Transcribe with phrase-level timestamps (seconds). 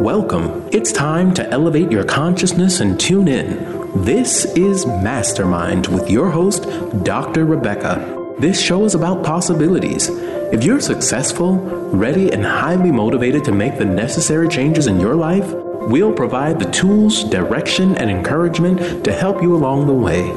[0.00, 0.66] Welcome.
[0.72, 4.02] It's time to elevate your consciousness and tune in.
[4.02, 6.62] This is Mastermind with your host,
[7.04, 7.44] Dr.
[7.44, 8.36] Rebekah.
[8.38, 10.08] This show is about possibilities.
[10.08, 11.58] If you're successful,
[11.90, 16.70] ready, and highly motivated to make the necessary changes in your life, we'll provide the
[16.70, 20.32] tools, direction, and encouragement to help you along the way.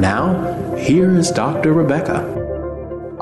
[0.00, 1.72] Now, here is Dr.
[1.72, 2.42] Rebekah.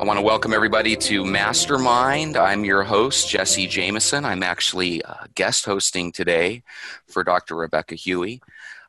[0.01, 2.35] I want to welcome everybody to Mastermind.
[2.39, 4.25] I'm your host, Jesse Jameson.
[4.25, 6.63] I'm actually uh, guest hosting today
[7.09, 7.57] for Dr.
[7.57, 8.43] Rebekah Hughey.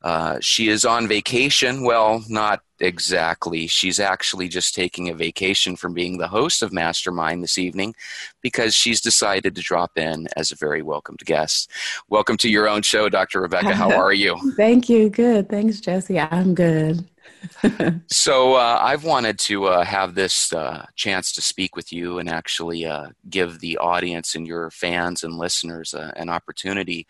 [0.03, 1.85] Uh, she is on vacation.
[1.85, 3.67] Well, not exactly.
[3.67, 7.95] She's actually just taking a vacation from being the host of Mastermind this evening
[8.41, 11.71] because she's decided to drop in as a very welcomed guest.
[12.09, 13.39] Welcome to your own show, Dr.
[13.39, 13.73] Rebekah.
[13.73, 14.35] How are you?
[14.57, 15.09] Thank you.
[15.09, 15.47] Good.
[15.47, 16.19] Thanks, Jesse.
[16.19, 17.07] I'm good.
[18.07, 22.29] so uh, I've wanted to uh, have this uh, chance to speak with you and
[22.29, 27.07] actually uh, give the audience and your fans and listeners uh, an opportunity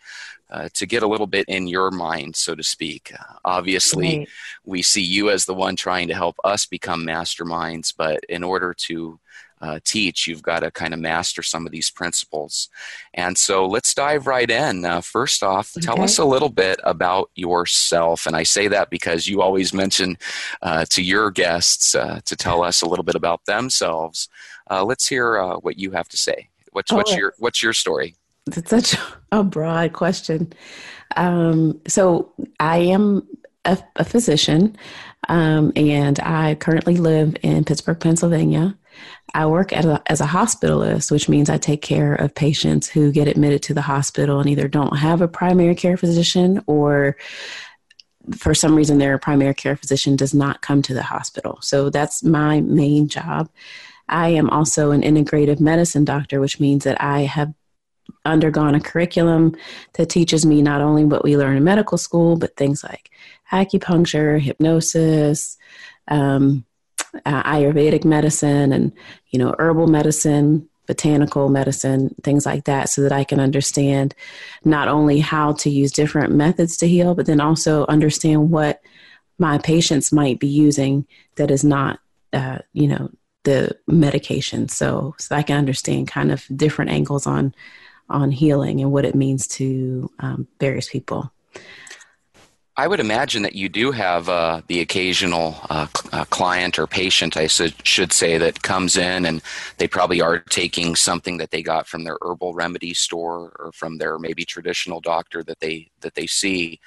[0.50, 3.12] uh, to get a little bit in your mind, so to speak.
[3.44, 4.28] obviously, right.
[4.64, 8.74] we see you as the one trying to help us become masterminds, but in order
[8.74, 9.18] to
[9.62, 12.68] uh, teach, you've got to kind of master some of these principles.
[13.14, 14.84] And so let's dive right in.
[14.84, 15.86] Uh, first off, okay.
[15.86, 18.26] tell us a little bit about yourself.
[18.26, 20.18] And I say that because you always mention
[20.60, 24.28] uh, to your guests uh, to tell us a little bit about themselves.
[24.68, 26.48] Uh, let's hear uh, what you have to say.
[26.72, 28.16] What's, oh, what's your what's your story?
[28.46, 28.96] It's such
[29.30, 30.52] a broad question.
[31.16, 33.28] Um, so I am
[33.64, 34.76] a, a physician,
[35.28, 38.76] um, and I currently live in Pittsburgh, Pennsylvania.
[39.34, 43.28] I work a, as a hospitalist, which means I take care of patients who get
[43.28, 47.16] admitted to the hospital and either don't have a primary care physician or
[48.36, 51.58] for some reason their primary care physician does not come to the hospital.
[51.62, 53.48] So that's my main job.
[54.08, 57.52] I am also an integrative medicine doctor, which means that I have
[58.24, 59.56] undergone a curriculum
[59.94, 63.10] that teaches me not only what we learn in medical school, but things like
[63.50, 65.56] acupuncture, hypnosis,
[66.08, 66.64] um,
[67.24, 68.92] uh, Ayurvedic medicine and,
[69.30, 74.14] you know, herbal medicine, botanical medicine, things like that, so that I can understand
[74.64, 78.80] not only how to use different methods to heal, but then also understand what
[79.38, 81.06] my patients might be using
[81.36, 82.00] that is not,
[82.32, 83.10] uh, you know,
[83.44, 84.68] the medication.
[84.68, 87.54] So, so I can understand kind of different angles on
[88.08, 91.32] on healing and what it means to um, various people.
[92.74, 97.36] I would imagine that you do have uh, the occasional uh, uh, client or patient,
[97.36, 99.42] I should say, that comes in and
[99.76, 103.98] they probably are taking something that they got from their herbal remedy store or from
[103.98, 106.80] their maybe traditional doctor that they that they see.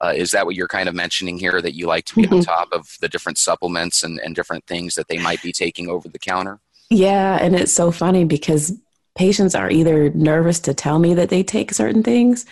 [0.00, 1.60] Uh, is that what you're kind of mentioning here?
[1.60, 2.34] That you like to be mm-hmm.
[2.34, 5.88] on top of the different supplements and, and different things that they might be taking
[5.88, 6.60] over the counter?
[6.88, 8.78] Yeah, and it's so funny because
[9.16, 12.46] patients are either nervous to tell me that they take certain things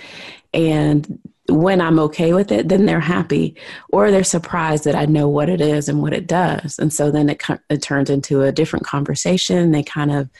[0.52, 3.56] and when I'm okay with it, then they're happy,
[3.90, 6.78] or they're surprised that I know what it is and what it does.
[6.78, 9.72] And so then it, it turns into a different conversation.
[9.72, 10.30] They kind of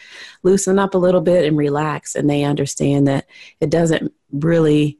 [0.43, 3.26] loosen up a little bit and relax, and they understand that
[3.60, 5.00] it doesn't really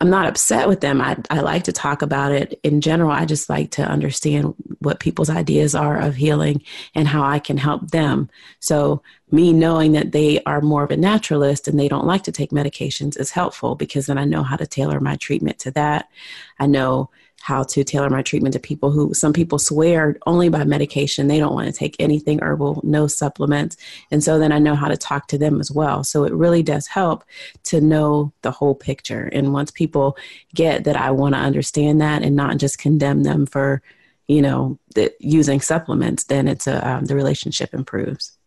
[0.00, 1.00] I'm not upset with them.
[1.00, 3.12] I, I like to talk about it in general.
[3.12, 6.62] I just like to understand what people's ideas are of healing
[6.94, 8.28] and how I can help them.
[8.60, 12.32] So, me knowing that they are more of a naturalist and they don't like to
[12.32, 16.10] take medications is helpful because then I know how to tailor my treatment to that.
[16.58, 17.08] I know
[17.42, 21.26] how to tailor my treatment to people who some people swear only by medication.
[21.26, 23.76] They don't want to take anything herbal no supplements.
[24.10, 26.04] And so then i know how to talk to them as well.
[26.04, 27.24] So it really does help
[27.64, 29.28] to know the whole picture.
[29.32, 30.16] And once people
[30.54, 33.82] get that i want to understand that and not just condemn them for
[34.28, 34.78] you know
[35.18, 38.38] using supplements then it's a um, the relationship improves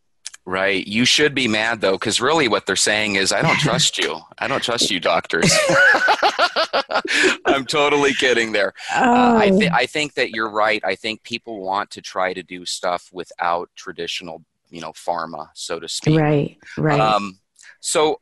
[0.46, 0.86] Right.
[0.86, 4.20] You should be mad though, because really what they're saying is, I don't trust you.
[4.38, 5.52] I don't trust you, doctors.
[7.46, 8.74] I'm totally kidding there.
[8.94, 9.02] Oh.
[9.02, 9.76] Uh, I, th- oh.
[9.76, 10.84] I think that you're right.
[10.86, 15.80] I think people want to try to do stuff without traditional, you know, pharma, so
[15.80, 16.20] to speak.
[16.20, 16.58] Right.
[16.78, 17.00] Right.
[17.00, 17.40] Um,
[17.80, 18.22] so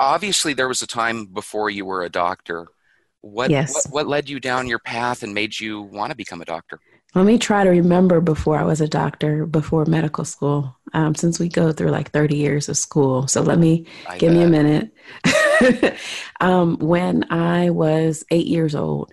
[0.00, 2.66] obviously, there was a time before you were a doctor.
[3.20, 3.72] What, yes.
[3.72, 6.80] what what led you down your path and made you want to become a doctor?
[7.14, 11.38] Let me try to remember before I was a doctor, before medical school, um, since
[11.38, 13.28] we go through like 30 years of school.
[13.28, 14.38] So let me I give bet.
[14.38, 15.98] me a minute.
[16.40, 19.12] um, when I was eight years old,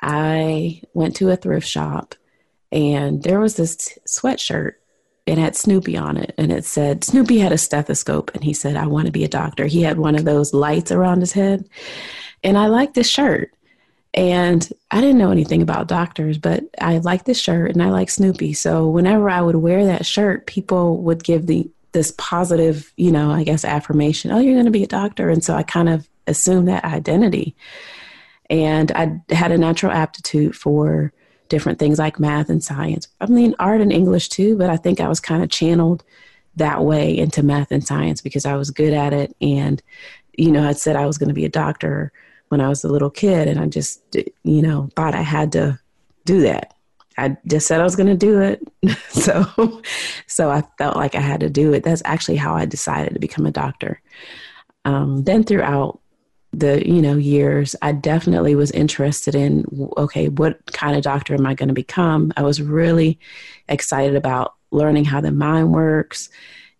[0.00, 2.14] I went to a thrift shop
[2.70, 4.74] and there was this sweatshirt.
[5.26, 8.76] It had Snoopy on it and it said, Snoopy had a stethoscope and he said,
[8.76, 9.66] I want to be a doctor.
[9.66, 11.68] He had one of those lights around his head.
[12.44, 13.52] And I liked this shirt.
[14.16, 18.08] And I didn't know anything about doctors, but I liked this shirt and I like
[18.08, 18.54] Snoopy.
[18.54, 23.30] So whenever I would wear that shirt, people would give the this positive, you know,
[23.30, 24.30] I guess affirmation.
[24.30, 27.56] Oh, you're going to be a doctor, and so I kind of assumed that identity.
[28.50, 31.12] And I had a natural aptitude for
[31.48, 33.08] different things like math and science.
[33.20, 36.04] I mean, art and English too, but I think I was kind of channeled
[36.56, 39.34] that way into math and science because I was good at it.
[39.40, 39.82] And,
[40.36, 42.12] you know, I'd said I was going to be a doctor
[42.48, 44.02] when I was a little kid, and I just,
[44.44, 45.78] you know, thought I had to
[46.24, 46.74] do that.
[47.18, 48.62] I just said I was going to do it.
[49.08, 49.82] so,
[50.26, 51.82] so I felt like I had to do it.
[51.82, 54.00] That's actually how I decided to become a doctor.
[54.84, 56.00] Um, then throughout
[56.52, 59.64] the you know years i definitely was interested in
[59.98, 63.18] okay what kind of doctor am i going to become i was really
[63.68, 66.30] excited about learning how the mind works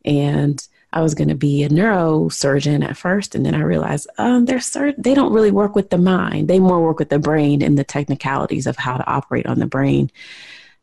[0.05, 0.67] and
[0.97, 4.61] i was going to be a neurosurgeon at first and then i realized um, they're
[4.61, 6.49] sur- they don't really work with the mind.
[6.49, 9.67] They more work with the brain and the technicalities of how to operate on the
[9.67, 10.11] brain.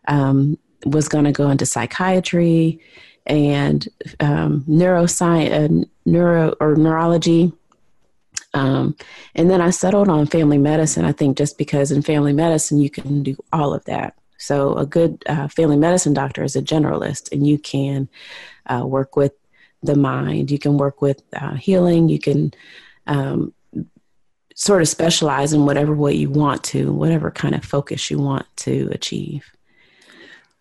[0.07, 2.79] Um, was going to go into psychiatry
[3.25, 3.87] and
[4.19, 7.53] um, neuroscience uh, neuro or neurology.
[8.53, 8.95] Um,
[9.33, 12.89] and then I settled on family medicine, I think, just because in family medicine, you
[12.89, 14.15] can do all of that.
[14.37, 18.09] So, a good uh, family medicine doctor is a generalist, and you can
[18.65, 19.31] uh, work with
[19.83, 22.53] the mind, you can work with uh, healing, you can
[23.07, 23.53] um,
[24.55, 28.45] sort of specialize in whatever way you want to, whatever kind of focus you want
[28.57, 29.45] to achieve.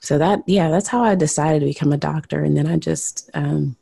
[0.01, 2.43] So, that, yeah, that's how I decided to become a doctor.
[2.43, 3.77] And then I just, um,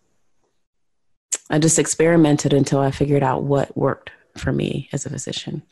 [1.49, 5.63] I just experimented until I figured out what worked for me as a physician.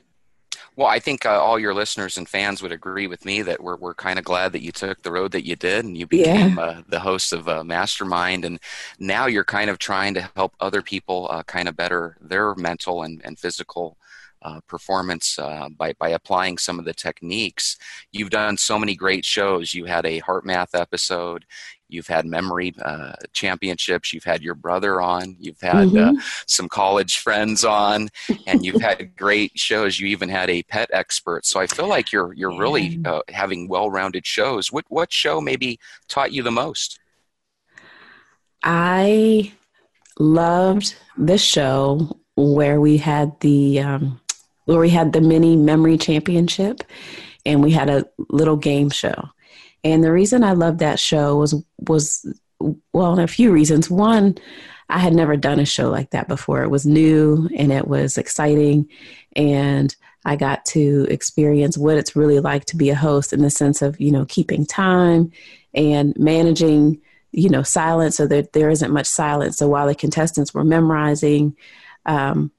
[0.79, 3.75] Well, I think uh, all your listeners and fans would agree with me that we're,
[3.75, 6.57] we're kind of glad that you took the road that you did and you became
[6.57, 6.63] yeah.
[6.63, 8.45] uh, the host of uh, Mastermind.
[8.45, 8.61] And
[9.01, 13.03] now you're kind of trying to help other people uh, kind of better their mental
[13.03, 13.97] and, and physical
[14.43, 17.77] uh, performance uh, by, by applying some of the techniques.
[18.13, 19.75] You've done so many great shows.
[19.75, 21.45] You had a HeartMath episode.
[21.89, 24.13] You've had memory uh, championships.
[24.13, 25.37] You've had your brother on.
[25.41, 26.19] You've had uh, mm-hmm.
[26.19, 28.11] uh, some college friends on,
[28.47, 29.99] and you've had great shows.
[29.99, 31.47] You even had a pet expert.
[31.47, 34.71] So I feel like you're you're really uh, having well-rounded shows.
[34.71, 37.01] What what show maybe taught you the most?
[38.63, 39.53] I
[40.19, 44.21] loved this show where we had the um,
[44.67, 46.83] where we had the mini memory championship,
[47.47, 49.31] and we had a little game show
[49.85, 52.27] and the reason I loved that show was was
[52.93, 53.91] well, a few reasons.
[53.91, 54.37] One,
[54.89, 56.63] I had never done a show like that before.
[56.63, 58.89] It was new and it was exciting
[59.37, 59.95] and
[60.25, 63.83] I got to experience what it's really like to be a host in the sense
[63.83, 65.31] of, you know, keeping time
[65.75, 67.01] and managing,
[67.33, 69.57] you know, silence so that there isn't much silence.
[69.59, 71.57] So while the contestants were memorizing,
[72.05, 72.51] um,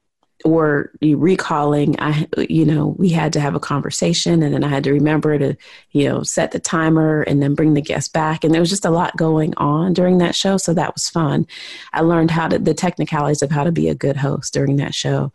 [0.45, 4.85] or recalling i you know we had to have a conversation and then i had
[4.85, 5.53] to remember to
[5.91, 8.43] you know set the timer and then bring the guest back.
[8.43, 11.47] And there was just a lot going on during that show so that was fun.
[11.93, 14.93] I learned how to the technicalities of how to be a good host during that
[14.93, 15.31] show.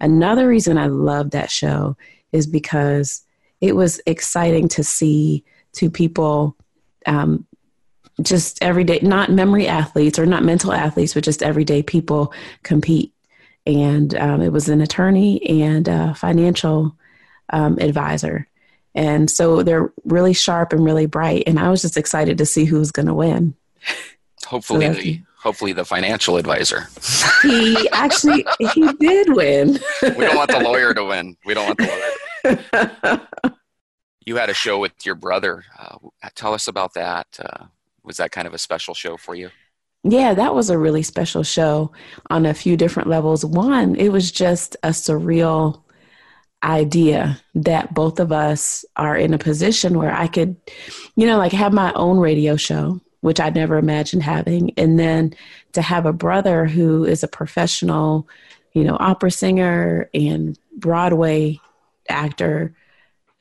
[0.00, 1.96] Another reason i loved that show
[2.32, 3.22] is because
[3.60, 6.56] it was exciting to see two people
[7.06, 7.46] um,
[8.22, 12.32] just everyday not memory athletes or not mental athletes but just everyday people
[12.62, 13.12] compete
[13.66, 16.96] and um, it was an attorney and a financial
[17.52, 18.46] um, advisor.
[18.94, 21.44] And so they're really sharp and really bright.
[21.46, 23.54] And I was just excited to see who was going to win.
[24.46, 26.88] Hopefully, so the, hopefully the financial advisor.
[27.42, 29.78] He actually he did win.
[30.02, 31.36] we don't want the lawyer to win.
[31.44, 33.20] We don't want the lawyer.
[34.26, 35.64] you had a show with your brother.
[35.78, 35.98] Uh,
[36.34, 37.28] tell us about that.
[37.38, 37.66] Uh,
[38.02, 39.50] was that kind of a special show for you?
[40.02, 41.92] Yeah, that was a really special show
[42.30, 43.44] on a few different levels.
[43.44, 45.82] One, it was just a surreal
[46.62, 50.56] idea that both of us are in a position where I could,
[51.16, 55.34] you know, like have my own radio show, which I'd never imagined having, and then
[55.72, 58.26] to have a brother who is a professional,
[58.72, 61.60] you know, opera singer and Broadway
[62.08, 62.74] actor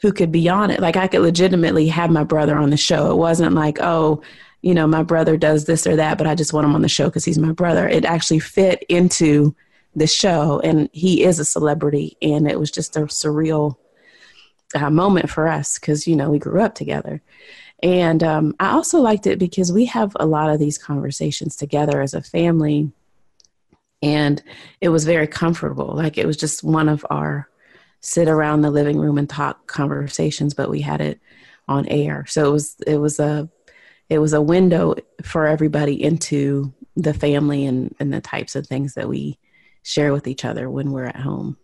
[0.02, 0.80] who could be on it.
[0.80, 3.12] Like I could legitimately have my brother on the show.
[3.12, 4.22] It wasn't like, oh,
[4.62, 6.90] you know, my brother does this or that, but I just want him on the
[6.90, 7.88] show because he's my brother.
[7.88, 9.56] It actually fit into
[9.96, 13.78] the show, and he is a celebrity, and it was just a surreal
[14.76, 17.22] uh, moment for us because you know we grew up together.
[17.82, 22.02] And um, I also liked it because we have a lot of these conversations together
[22.02, 22.92] as a family,
[24.02, 24.44] and
[24.82, 25.94] it was very comfortable.
[25.96, 27.48] Like it was just one of our
[28.02, 31.20] sit around the living room and talk conversations, but we had it
[31.68, 32.26] on air.
[32.28, 33.48] So it was it was a
[34.10, 38.96] it was a window for everybody into the family and, and the types of things
[38.96, 39.38] that we
[39.84, 41.58] share with each other when we're at home.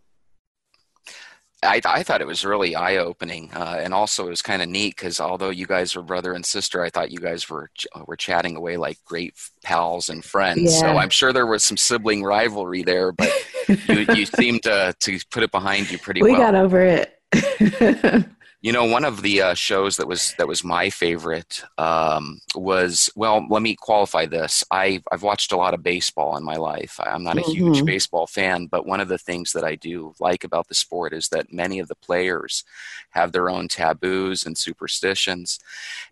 [1.63, 4.69] I, I thought it was really eye opening, uh, and also it was kind of
[4.69, 7.71] neat because although you guys were brother and sister, I thought you guys were
[8.05, 9.33] were chatting away like great
[9.63, 10.73] pals and friends.
[10.73, 10.79] Yeah.
[10.79, 13.31] So I'm sure there was some sibling rivalry there, but
[13.67, 16.39] you, you seemed to to put it behind you pretty we well.
[16.39, 17.19] We got over it.
[18.65, 23.11] You know, one of the uh, shows that was that was my favorite um, was
[23.15, 23.45] well.
[23.47, 24.63] Let me qualify this.
[24.71, 26.99] I I've watched a lot of baseball in my life.
[26.99, 27.51] I'm not a mm-hmm.
[27.51, 31.13] huge baseball fan, but one of the things that I do like about the sport
[31.13, 32.63] is that many of the players
[33.11, 35.59] have their own taboos and superstitions,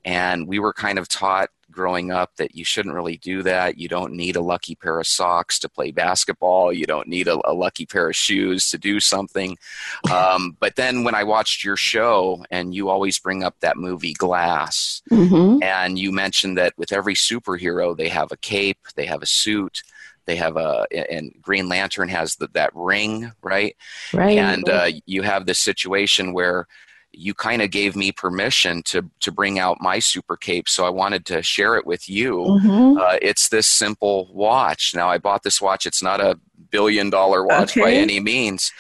[0.06, 3.78] and we were kind of taught growing up that you shouldn't really do that.
[3.78, 6.72] You don't need a lucky pair of socks to play basketball.
[6.72, 9.58] You don't need a, a lucky pair of shoes to do something.
[10.14, 14.14] Um, but then when I watched your show, and you always bring up that movie
[14.14, 15.64] Glass, mm-hmm.
[15.64, 19.82] and you mentioned that with every superhero, they have a cape, they have a suit
[20.26, 23.76] they have a and green lantern has the, that ring right
[24.14, 26.68] right and uh, you have this situation where
[27.14, 30.90] you kind of gave me permission to to bring out my super cape so i
[30.90, 32.98] wanted to share it with you mm-hmm.
[32.98, 36.40] uh, it's this simple watch now i bought this watch it's not a
[36.72, 37.82] billion dollar watch okay.
[37.82, 38.72] by any means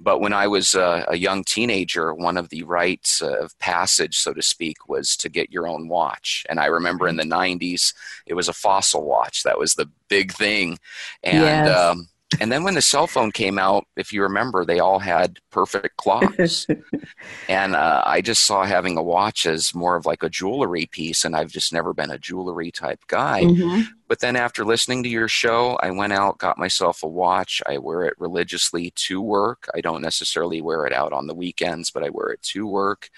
[0.00, 4.32] but when i was uh, a young teenager one of the rites of passage so
[4.32, 7.92] to speak was to get your own watch and i remember in the 90s
[8.26, 10.78] it was a fossil watch that was the big thing
[11.22, 11.76] and yes.
[11.76, 12.08] um,
[12.40, 15.96] and then when the cell phone came out, if you remember, they all had perfect
[15.96, 16.66] clocks.
[17.48, 21.24] and uh, I just saw having a watch as more of like a jewelry piece,
[21.24, 23.42] and I've just never been a jewelry type guy.
[23.42, 23.82] Mm-hmm.
[24.08, 27.62] But then after listening to your show, I went out, got myself a watch.
[27.66, 29.68] I wear it religiously to work.
[29.74, 33.08] I don't necessarily wear it out on the weekends, but I wear it to work.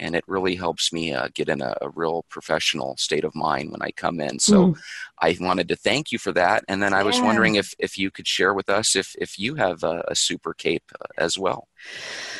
[0.00, 3.70] And it really helps me uh, get in a, a, real professional state of mind
[3.70, 4.38] when I come in.
[4.38, 4.78] So mm.
[5.20, 6.64] I wanted to thank you for that.
[6.68, 7.04] And then I yeah.
[7.04, 10.14] was wondering if, if you could share with us if, if you have a, a
[10.14, 11.68] super cape uh, as well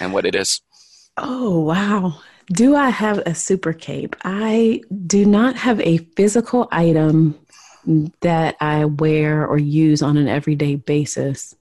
[0.00, 0.62] and what it is.
[1.16, 2.20] Oh, wow.
[2.48, 4.16] Do I have a super cape?
[4.24, 7.38] I do not have a physical item
[8.20, 11.54] that I wear or use on an everyday basis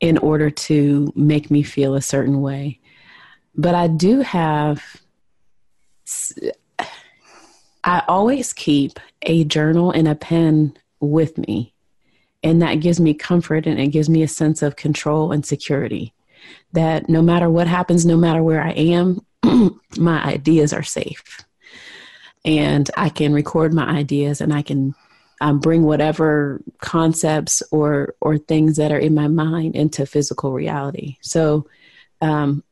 [0.00, 2.80] in order to make me feel a certain way.
[3.54, 4.82] But I do have,
[7.84, 11.74] I always keep a journal and a pen with me.
[12.42, 16.12] And that gives me comfort and it gives me a sense of control and security.
[16.72, 19.24] That no matter what happens, no matter where I am,
[19.96, 21.44] my ideas are safe.
[22.44, 24.94] And I can record my ideas and I can
[25.40, 31.16] um, bring whatever concepts or or things that are in my mind into physical reality.
[31.20, 31.66] So
[32.20, 32.64] um,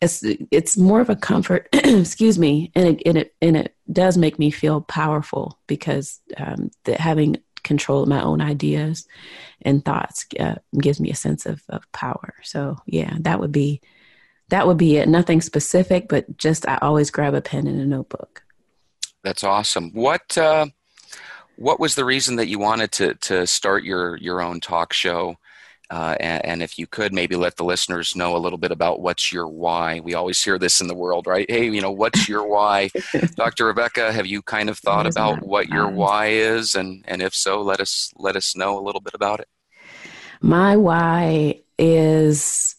[0.00, 1.68] it's it's more of a comfort.
[1.72, 6.70] excuse me, and it, and it and it does make me feel powerful because um,
[6.98, 9.06] having control of my own ideas
[9.62, 12.34] and thoughts uh, gives me a sense of, of power.
[12.42, 13.80] So yeah, that would be
[14.48, 15.08] that would be it.
[15.08, 18.42] Nothing specific, but just I always grab a pen and a notebook.
[19.22, 19.90] That's awesome.
[19.92, 20.66] What uh,
[21.56, 25.36] what was the reason that you wanted to to start your your own talk show?
[25.88, 29.00] Uh, and, and, if you could maybe let the listeners know a little bit about
[29.00, 30.00] what's your why.
[30.00, 31.48] We always hear this in the world, right?
[31.48, 32.90] Hey, you know, what's your why?
[33.36, 33.66] Dr.
[33.66, 36.74] Rebekah, have you kind of thought about what your why is?
[36.74, 39.48] And, and if so, let us, let us know a little bit about it.
[40.40, 42.74] My why is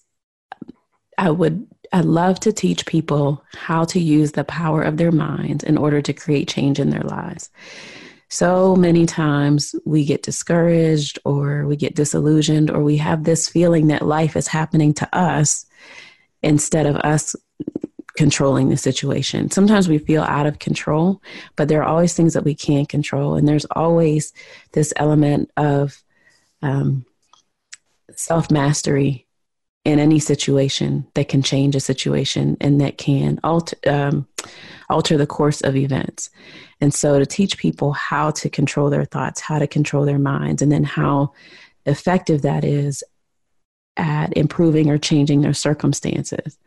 [1.17, 5.63] I would, I love to teach people how to use the power of their minds
[5.63, 7.49] in order to create change in their lives
[8.29, 13.88] so many times we get discouraged or we get disillusioned or we have this feeling
[13.88, 15.65] that life is happening to us
[16.43, 17.36] instead of us
[18.17, 19.50] controlling the situation.
[19.50, 21.22] Sometimes we feel out of control,
[21.55, 23.36] but there are always things that we can't control.
[23.36, 24.34] And there's always
[24.74, 26.01] this element of
[26.62, 27.05] um,
[28.15, 29.27] self mastery
[29.86, 34.27] in any situation that can change a situation and that can alter, um,
[34.89, 36.29] alter the course of events.
[36.79, 40.62] And so to teach people how to control their thoughts, how to control their minds,
[40.62, 41.34] and then how
[41.86, 43.03] effective that is
[43.96, 46.57] at improving or changing their circumstances.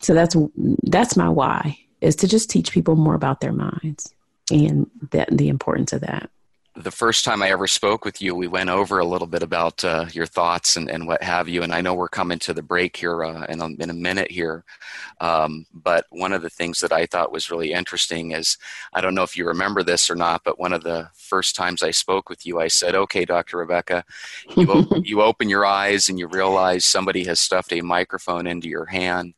[0.00, 0.36] So that's
[0.84, 4.12] that's my why is to just teach people more about their minds
[4.50, 6.30] and that the importance of that
[6.76, 9.82] the first time I ever spoke with you, we went over a little bit about
[9.82, 11.62] uh, your thoughts and, and what have you.
[11.62, 14.30] And I know we're coming to the break here uh, in, a, in a minute
[14.30, 14.62] here.
[15.20, 18.58] Um, but one of the things that I thought was really interesting is
[18.92, 21.82] I don't know if you remember this or not, but one of the first times
[21.82, 23.58] I spoke with you, I said, Okay, Dr.
[23.58, 24.04] Rebekah,
[24.56, 28.68] you, op- you open your eyes and you realize somebody has stuffed a microphone into
[28.68, 29.34] your hand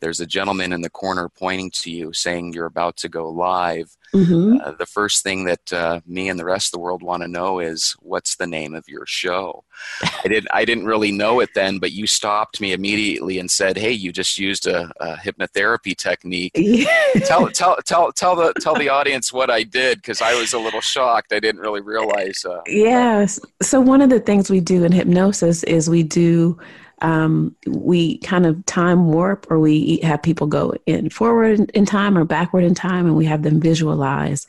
[0.00, 3.96] there's a gentleman in the corner pointing to you saying you're about to go live,
[4.14, 4.58] mm-hmm.
[4.62, 7.28] uh, the first thing that uh, me and the rest of the world want to
[7.28, 9.64] know is what's the name of your show?
[10.02, 13.76] I didn't I didn't really know it then, but you stopped me immediately and said,
[13.76, 16.52] "Hey, you just used a, a hypnotherapy technique."
[17.24, 20.58] tell tell tell tell the tell the audience what I did because I was a
[20.58, 21.32] little shocked.
[21.32, 22.44] I didn't really realize.
[22.44, 23.40] Uh, yes.
[23.62, 26.58] So one of the things we do in hypnosis is we do
[27.00, 32.18] um, we kind of time warp or we have people go in forward in time
[32.18, 34.46] or backward in time and we have them visualize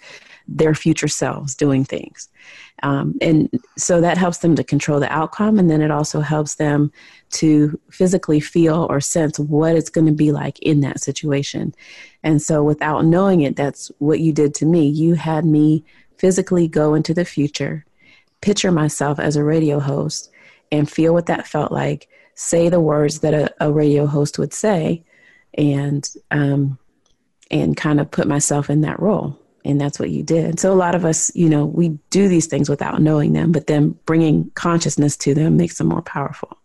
[0.47, 2.27] their future selves doing things.
[2.81, 6.55] Um, and so that helps them to control the outcome and then it also helps
[6.55, 6.91] them
[7.31, 11.75] to physically feel or sense what it's going to be like in that situation.
[12.23, 14.87] And so without knowing it that's what you did to me.
[14.87, 15.83] You had me
[16.17, 17.85] physically go into the future
[18.41, 20.31] picture myself as a radio host
[20.71, 22.08] and feel what that felt like
[22.39, 25.03] say the words that a, a radio host would say
[25.55, 26.79] and um,
[27.51, 29.37] and kind of put myself in that role.
[29.65, 30.59] And that's what you did.
[30.59, 33.67] So a lot of us you know we do these things without knowing them but
[33.67, 36.57] then bringing consciousness to them makes them more powerful.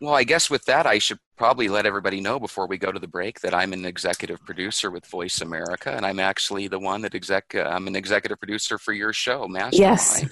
[0.00, 2.98] Well i guess with that i should probably let everybody know before we go to
[2.98, 7.02] the break that i'm an executive producer with voice america and i'm actually the one
[7.02, 9.74] that exec i'm an executive producer for your show mastermind.
[9.74, 10.24] Yes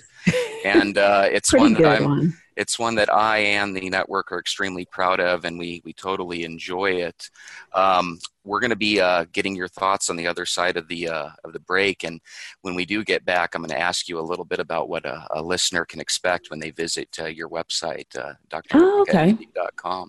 [0.65, 4.39] and uh, it's one that i'm one it's one that I and the network are
[4.39, 7.31] extremely proud of, and we we totally enjoy it.
[7.75, 11.09] Um, we're going to be uh, getting your thoughts on the other side of the
[11.09, 12.21] uh, of the break, and
[12.63, 15.05] when we do get back, I'm going to ask you a little bit about what
[15.05, 20.07] a, a listener can expect when they visit uh, your website, uh, drcom.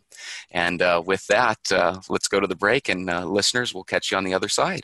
[0.52, 4.12] And uh, with that, uh, let's go to the break, and uh, listeners, we'll catch
[4.12, 4.84] you on the other side.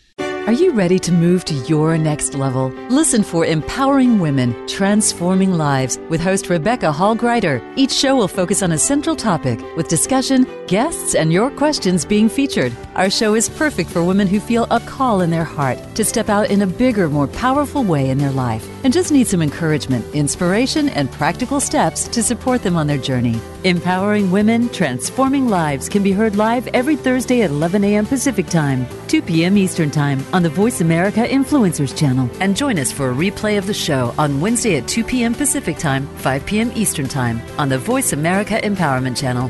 [0.47, 2.69] Are you ready to move to your next level?
[2.89, 7.61] Listen for Empowering Women, Transforming Lives with host Rebecca Hall Gruyter.
[7.75, 12.27] Each show will focus on a central topic with discussion, guests, and your questions being
[12.27, 12.75] featured.
[12.95, 16.27] Our show is perfect for women who feel a call in their heart to step
[16.27, 20.03] out in a bigger, more powerful way in their life and just need some encouragement,
[20.15, 23.39] inspiration, and practical steps to support them on their journey.
[23.63, 28.07] Empowering Women, Transforming Lives can be heard live every Thursday at 11 a.m.
[28.07, 29.55] Pacific Time, 2 p.m.
[29.55, 32.29] Eastern Time on the Voice America Influencers channel.
[32.39, 35.33] And join us for a replay of the show on Wednesday at 2 p.m.
[35.33, 36.71] Pacific Time, 5 p.m.
[36.75, 39.49] Eastern Time on the Voice America Empowerment channel.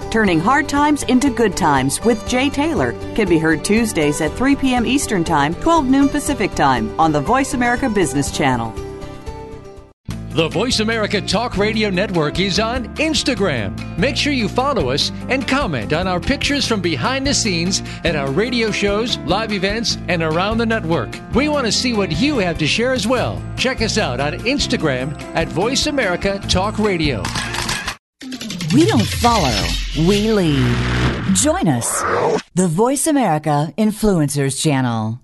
[0.11, 4.57] Turning Hard Times into Good Times with Jay Taylor can be heard Tuesdays at 3
[4.57, 4.85] p.m.
[4.85, 8.73] Eastern Time, 12 noon Pacific Time on the Voice America Business Channel.
[10.31, 13.97] The Voice America Talk Radio Network is on Instagram.
[13.97, 18.17] Make sure you follow us and comment on our pictures from behind the scenes at
[18.17, 21.09] our radio shows, live events, and around the network.
[21.33, 23.41] We want to see what you have to share as well.
[23.55, 27.23] Check us out on Instagram at Voice America Talk Radio.
[28.73, 30.77] We don't follow, we lead.
[31.33, 32.01] Join us,
[32.55, 35.19] the Voice America Influencers Channel.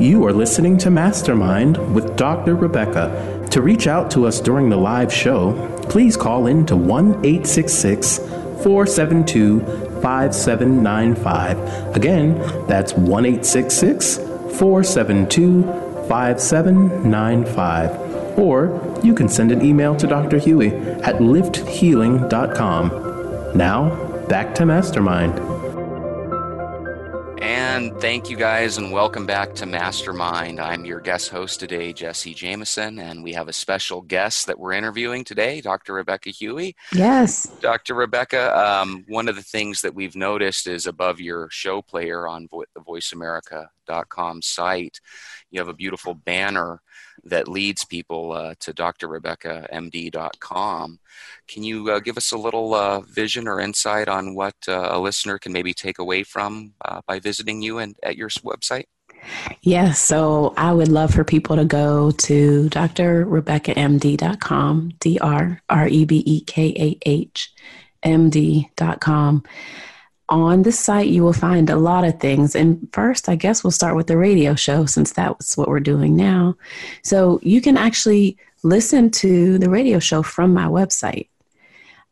[0.00, 2.54] You are listening to Mastermind with Dr.
[2.54, 3.48] Rebekah.
[3.50, 5.52] To reach out to us during the live show,
[5.90, 8.16] please call in to 1 866
[8.62, 9.60] 472
[10.00, 11.94] 5795.
[11.94, 15.64] Again, that's 1 866 472
[16.08, 18.05] 5795.
[18.36, 20.38] Or you can send an email to Dr.
[20.38, 20.72] Hughey
[21.02, 23.56] at lifthealing.com.
[23.56, 23.90] Now,
[24.28, 25.40] back to Mastermind.
[27.40, 30.58] And thank you guys, and welcome back to Mastermind.
[30.58, 34.72] I'm your guest host today, Jesse Jameson, and we have a special guest that we're
[34.72, 35.92] interviewing today, Dr.
[35.94, 36.74] Rebekah Hughey.
[36.92, 37.46] Yes.
[37.60, 37.94] Dr.
[37.94, 42.48] Rebekah, um, one of the things that we've noticed is above your show player on
[42.48, 45.00] vo- the voiceamerica.com site,
[45.50, 46.80] you have a beautiful banner
[47.28, 50.98] that leads people uh, to drrebekahmd.com.
[51.48, 54.98] Can you uh, give us a little uh, vision or insight on what uh, a
[54.98, 58.84] listener can maybe take away from uh, by visiting you and at your website?
[59.62, 66.04] Yes, so I would love for people to go to drrebekahmd.com, D R R E
[66.04, 67.52] B E K A H
[68.02, 69.42] M D.com.
[70.28, 72.56] on the site, you will find a lot of things.
[72.56, 76.16] And first, I guess we'll start with the radio show since that's what we're doing
[76.16, 76.56] now.
[77.02, 81.28] So you can actually listen to the radio show from my website.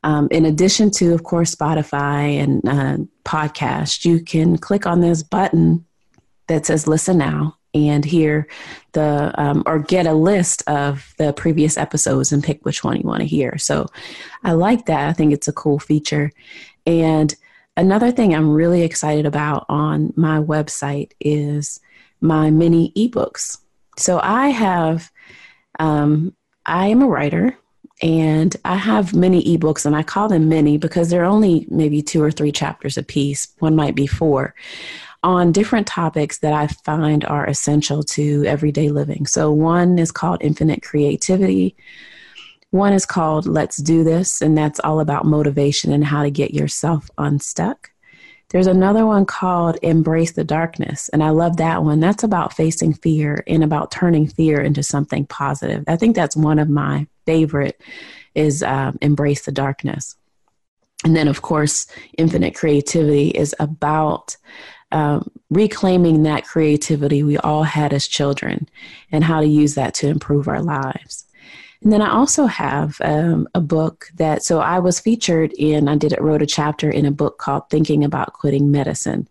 [0.05, 5.23] Um, in addition to, of course, Spotify and uh, podcast, you can click on this
[5.23, 5.85] button
[6.47, 8.47] that says listen now and hear
[8.93, 13.03] the um, or get a list of the previous episodes and pick which one you
[13.03, 13.87] want to hear so
[14.45, 16.31] i like that i think it's a cool feature
[16.87, 17.35] and
[17.77, 21.81] another thing i'm really excited about on my website is
[22.21, 23.59] my mini ebooks
[23.97, 25.11] so i have
[25.79, 26.35] um,
[26.67, 27.57] i am a writer
[28.03, 32.23] and I have many ebooks, and I call them mini because they're only maybe two
[32.23, 33.55] or three chapters a piece.
[33.61, 34.55] One might be four
[35.23, 39.27] on different topics that I find are essential to everyday living.
[39.27, 41.77] So, one is called Infinite Creativity.
[42.75, 46.53] One is called Let's Do This, and that's all about motivation and how to get
[46.53, 47.93] yourself unstuck.
[48.49, 52.01] There's another one called Embrace the Darkness, and I love that one.
[52.01, 55.85] That's about facing fear and about turning fear into something positive.
[55.87, 57.81] I think that's one of my favorite
[58.35, 60.17] is um, embrace the darkness.
[61.05, 61.87] And then, of course,
[62.19, 64.37] infinite creativity is about
[64.91, 68.69] um, reclaiming that creativity we all had as children
[69.13, 71.24] and how to use that to improve our lives.
[71.85, 75.97] And then I also have um, a book that, so I was featured in, I
[75.97, 79.29] did it wrote a chapter in a book called Thinking About Quitting Medicine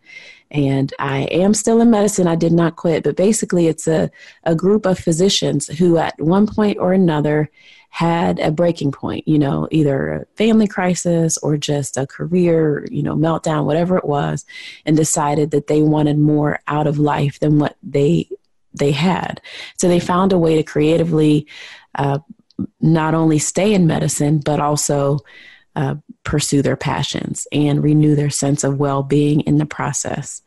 [0.54, 2.28] and I am still in medicine.
[2.28, 4.12] I did not quit, but basically, it's a,
[4.44, 7.50] a group of physicians who, at one point or another,
[7.90, 13.02] had a breaking point, you know, either a family crisis or just a career, you
[13.02, 14.46] know, meltdown, whatever it was,
[14.86, 18.30] and decided that they wanted more out of life than what they
[18.76, 19.42] they had.
[19.78, 21.48] So they found a way to creatively
[21.96, 22.20] uh,
[22.82, 25.20] not only stay in medicine, but also
[25.76, 30.42] uh, pursue their passions and renew their sense of well being in the process.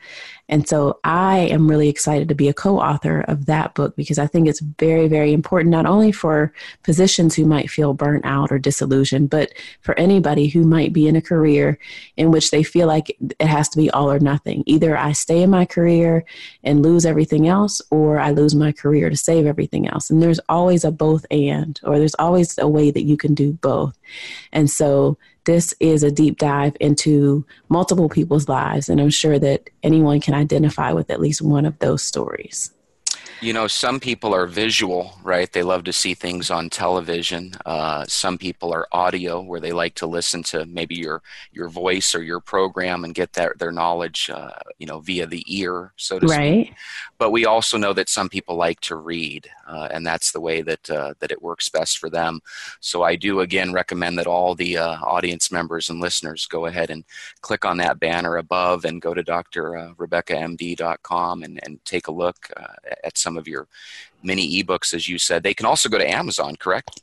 [0.49, 4.19] And so I am really excited to be a co author of that book because
[4.19, 6.53] I think it's very, very important, not only for
[6.85, 11.17] physicians who might feel burnt out or disillusioned, but for anybody who might be in
[11.17, 11.79] a career
[12.17, 14.63] in which they feel like it has to be all or nothing.
[14.67, 16.25] Either I stay in my career
[16.63, 20.11] and lose everything else, or I lose my career to save everything else.
[20.11, 23.53] And there's always a both and, or there's always a way that you can do
[23.53, 23.99] both.
[24.53, 29.71] And so this is a deep dive into multiple people's lives, and I'm sure that
[29.83, 32.71] anyone can identify with at least one of those stories
[33.41, 35.53] you know, some people are visual, right?
[35.53, 37.53] They love to see things on television.
[37.67, 42.15] Uh, some people are audio, where they like to listen to maybe your your voice
[42.15, 46.19] or your program and get their their knowledge, uh, you know, via the ear, so
[46.19, 46.67] to right.
[46.67, 46.77] speak.
[47.19, 50.63] But we also know that some people like to read, uh, and that's the way
[50.63, 52.41] that uh, that it works best for them.
[52.81, 56.91] So I do again recommend that all the uh, audience members and listeners go ahead
[56.91, 57.05] and
[57.41, 62.67] click on that banner above and go to drrebekahmd.com and and take a look uh,
[63.05, 63.69] at some of your
[64.23, 65.43] mini ebooks, as you said.
[65.43, 67.01] They can also go to Amazon, correct?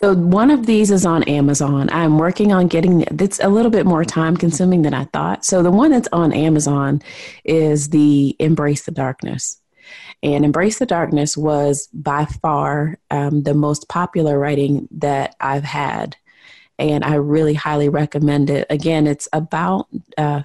[0.00, 1.88] So one of these is on Amazon.
[1.90, 5.44] I'm working on getting it's a little bit more time consuming than I thought.
[5.44, 7.02] So the one that's on Amazon
[7.44, 9.61] is the Embrace the Darkness.
[10.22, 16.16] And Embrace the Darkness was by far um, the most popular writing that I've had.
[16.78, 18.66] And I really highly recommend it.
[18.70, 20.42] Again, it's about uh,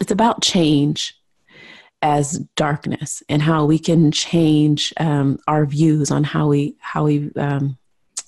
[0.00, 1.14] it's about change
[2.02, 7.30] as darkness and how we can change um, our views on how we how we
[7.36, 7.78] um,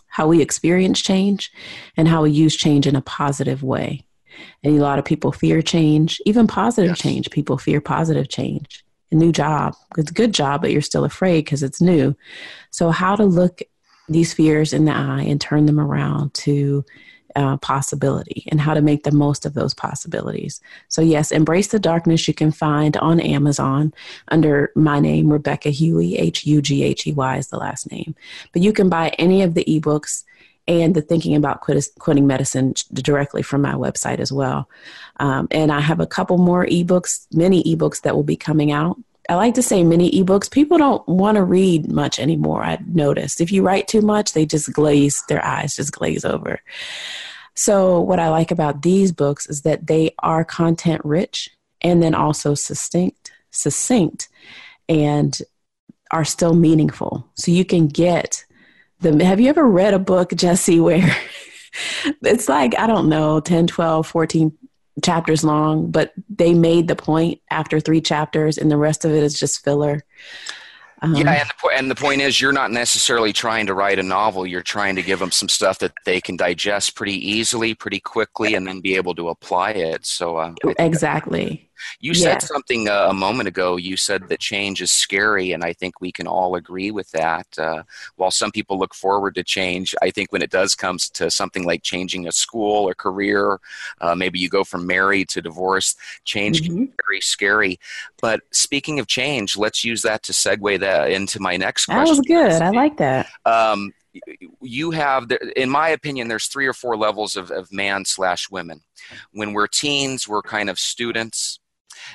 [0.06, 1.50] how we experience change
[1.96, 4.06] and how we use change in a positive way.
[4.62, 6.98] And a lot of people fear change, even positive yes.
[6.98, 7.30] change.
[7.30, 8.84] People fear positive change.
[9.14, 12.16] New job, it's a good job, but you're still afraid because it's new.
[12.70, 13.62] So, how to look
[14.08, 16.84] these fears in the eye and turn them around to
[17.36, 20.60] uh, possibility and how to make the most of those possibilities.
[20.88, 23.92] So, yes, Embrace the Darkness you can find on Amazon
[24.28, 26.18] under my name, Rebekah Hughey.
[26.18, 28.14] H U G H E Y is the last name.
[28.52, 30.24] But you can buy any of the ebooks
[30.66, 34.68] and the thinking about quit, quitting medicine directly from my website as well.
[35.20, 38.96] Um, and I have a couple more ebooks, many ebooks that will be coming out.
[39.28, 40.50] I like to say mini ebooks.
[40.50, 42.62] People don't want to read much anymore.
[42.62, 46.60] I noticed if you write too much, they just glaze their eyes, just glaze over.
[47.54, 51.48] So, what I like about these books is that they are content rich
[51.80, 54.28] and then also succinct, succinct,
[54.88, 55.38] and
[56.10, 57.28] are still meaningful.
[57.34, 58.44] So you can get
[59.00, 59.20] them.
[59.20, 61.16] Have you ever read a book, Jesse, where
[62.22, 64.52] it's like, I don't know, 10, 12, 14
[65.02, 69.22] chapters long, but they made the point after three chapters and the rest of it
[69.22, 70.02] is just filler?
[71.02, 73.98] Um, yeah, and the, po- and the point is, you're not necessarily trying to write
[73.98, 74.46] a novel.
[74.46, 78.54] You're trying to give them some stuff that they can digest pretty easily, pretty quickly,
[78.54, 80.06] and then be able to apply it.
[80.06, 81.68] So uh, exactly.
[82.00, 83.76] You said something uh, a moment ago.
[83.76, 87.46] You said that change is scary, and I think we can all agree with that.
[87.58, 87.82] Uh,
[88.16, 91.64] while some people look forward to change, I think when it does come to something
[91.64, 93.60] like changing a school or career,
[94.00, 96.74] uh, maybe you go from married to divorce, change mm-hmm.
[96.74, 97.78] can be very scary.
[98.20, 102.04] But speaking of change, let's use that to segue that into my next question.
[102.04, 102.62] That was good.
[102.62, 103.28] I like that.
[103.44, 103.92] Um,
[104.60, 108.82] you have, in my opinion, there's three or four levels of, of man slash women.
[109.32, 111.58] When we're teens, we're kind of students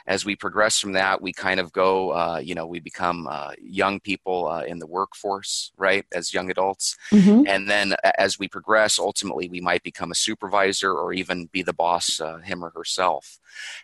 [0.10, 3.52] as we progress from that, we kind of go, uh, you know, we become uh,
[3.62, 6.98] young people uh, in the workforce, right, as young adults.
[7.12, 7.44] Mm-hmm.
[7.48, 11.74] And then as we progress, ultimately, we might become a supervisor or even be the
[11.74, 13.40] boss, uh, him or herself.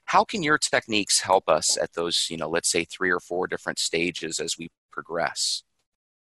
[0.05, 3.45] How can your techniques help us at those, you know, let's say three or four
[3.45, 5.61] different stages as we progress?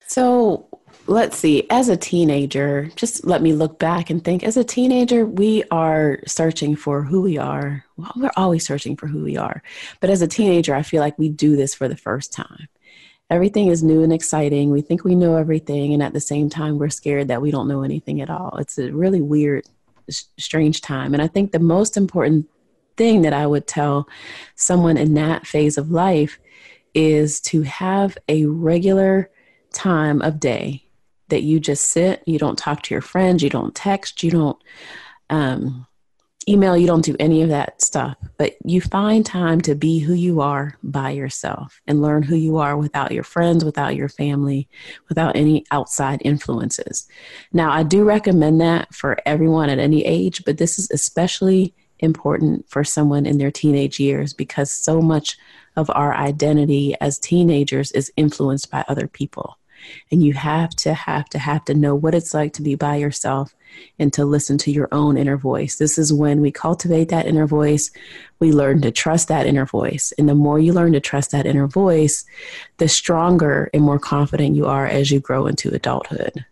[0.08, 0.68] So
[1.08, 5.26] let's see, as a teenager, just let me look back and think as a teenager,
[5.26, 7.86] we are searching for who we are.
[7.98, 9.62] Well, we're always searching for who we are.
[10.00, 12.68] But as a teenager, I feel like we do this for the first time.
[13.30, 14.72] Everything is new and exciting.
[14.72, 15.94] We think we know everything.
[15.94, 18.58] And at the same time, we're scared that we don't know anything at all.
[18.58, 19.66] It's a really weird,
[20.10, 21.14] strange time.
[21.14, 22.48] And I think the most important
[22.98, 24.10] thing that I would tell
[24.56, 26.40] someone in that phase of life
[26.96, 29.30] is to have a regular,
[29.80, 30.84] time of day
[31.30, 34.58] that you just sit, you don't talk to your friends, you don't text, you don't
[35.30, 35.88] um,
[36.50, 40.14] email, you don't do any of that stuff, but you find time to be who
[40.14, 44.68] you are by yourself and learn who you are without your friends, without your family,
[45.08, 47.08] without any outside influences.
[47.54, 52.68] Now, I do recommend that for everyone at any age, but this is especially important
[52.70, 55.38] for someone in their teenage years because so much
[55.76, 59.59] of our identity as teenagers is influenced by other people.
[60.12, 62.96] And you have to, have to, have to know what it's like to be by
[62.98, 63.56] yourself
[63.98, 65.78] and to listen to your own inner voice.
[65.78, 67.92] This is when we cultivate that inner voice,
[68.40, 70.14] we learn to trust that inner voice.
[70.18, 72.26] And the more you learn to trust that inner voice,
[72.78, 76.46] the stronger and more confident you are as you grow into adulthood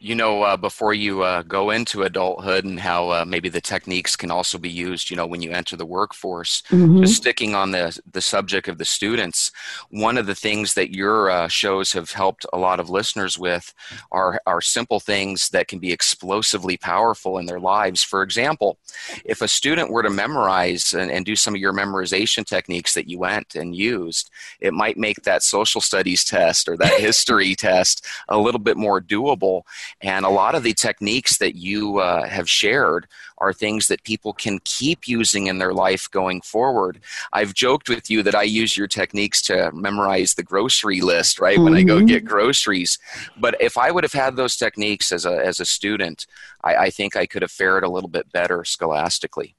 [0.00, 4.14] you know, uh, before you uh, go into adulthood and how uh, maybe the techniques
[4.14, 6.62] can also be used, you know, when you enter the workforce.
[6.70, 7.02] Mm-hmm.
[7.02, 9.50] Just sticking on the the subject of the students,
[9.90, 13.74] one of the things that your uh, shows have helped a lot of listeners with
[14.12, 18.02] are are simple things that can be explosively powerful in their lives.
[18.02, 18.78] For example,
[19.24, 23.08] if a student were to memorize and, and do some of your memorization techniques that
[23.08, 24.30] you went and used,
[24.60, 29.00] it might make that social studies test or that history test a little bit more
[29.00, 29.62] doable
[30.00, 33.06] and a lot of the techniques that you uh, have shared
[33.38, 37.00] are things that people can keep using in their life going forward.
[37.32, 41.56] I've joked with you that I use your techniques to memorize the grocery list, right,
[41.56, 41.64] mm-hmm.
[41.64, 42.28] when I go get mm-hmm.
[42.28, 42.98] groceries.
[43.38, 46.26] But if I would have had those techniques as a, as a student,
[46.64, 49.54] I, I think I could have fared a little bit better scholastically.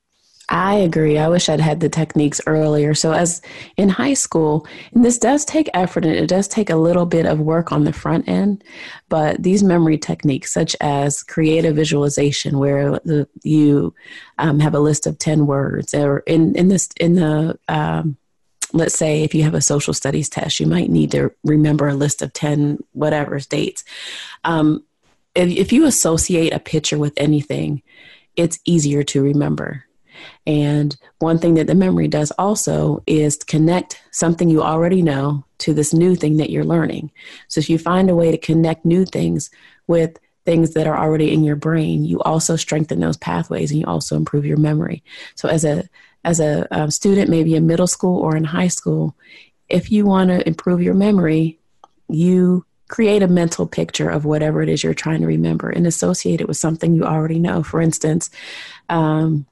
[0.51, 1.19] I agree.
[1.19, 2.95] I wish I'd had the techniques earlier.
[2.95, 3.39] So, as
[3.77, 7.27] in high school, and this does take effort and it does take a little bit
[7.27, 8.63] of work on the front end,
[9.09, 12.99] but these memory techniques, such as creative visualization, where
[13.43, 13.93] you
[14.39, 18.17] um, have a list of 10 words, or in, in, this, in the um,
[18.73, 21.93] let's say if you have a social studies test, you might need to remember a
[21.93, 23.83] list of 10 whatever dates.
[24.43, 24.83] Um,
[25.35, 27.83] if, if you associate a picture with anything,
[28.35, 29.85] it's easier to remember.
[30.45, 35.73] And one thing that the memory does also is connect something you already know to
[35.73, 37.11] this new thing that you're learning.
[37.47, 39.49] So if you find a way to connect new things
[39.87, 43.85] with things that are already in your brain, you also strengthen those pathways and you
[43.85, 45.03] also improve your memory.
[45.35, 45.87] So as a
[46.25, 49.15] as a um, student, maybe in middle school or in high school,
[49.69, 51.59] if you want to improve your memory,
[52.09, 56.41] you create a mental picture of whatever it is you're trying to remember and associate
[56.41, 57.63] it with something you already know.
[57.63, 58.29] For instance,
[58.89, 59.45] um,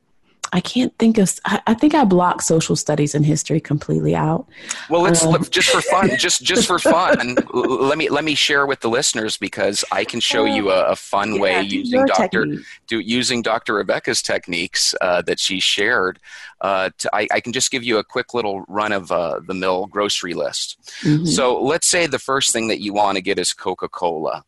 [0.53, 1.33] I can't think of.
[1.45, 4.47] I think I block social studies and history completely out.
[4.89, 7.37] Well, let's um, just for fun, just just for fun.
[7.53, 10.95] let me let me share with the listeners because I can show you a, a
[10.95, 12.45] fun yeah, way using Doctor
[12.87, 16.19] do, using Doctor Rebekah's techniques uh, that she shared.
[16.61, 19.53] Uh, to, I, I, can just give you a quick little run of uh, the
[19.53, 20.79] mill grocery list.
[21.03, 21.25] Mm-hmm.
[21.25, 24.43] So let's say the first thing that you want to get is Coca Cola.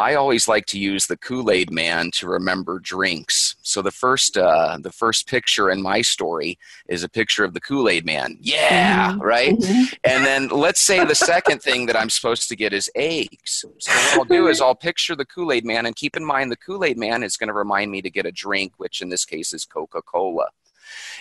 [0.00, 3.56] I always like to use the Kool Aid Man to remember drinks.
[3.60, 6.58] So the first uh, the first picture in my story
[6.88, 8.38] is a picture of the Kool Aid Man.
[8.40, 9.20] Yeah, mm-hmm.
[9.20, 9.54] right.
[9.54, 9.94] Mm-hmm.
[10.04, 13.66] And then let's say the second thing that I'm supposed to get is eggs.
[13.78, 16.50] So what I'll do is I'll picture the Kool Aid Man, and keep in mind
[16.50, 19.10] the Kool Aid Man is going to remind me to get a drink, which in
[19.10, 20.48] this case is Coca Cola.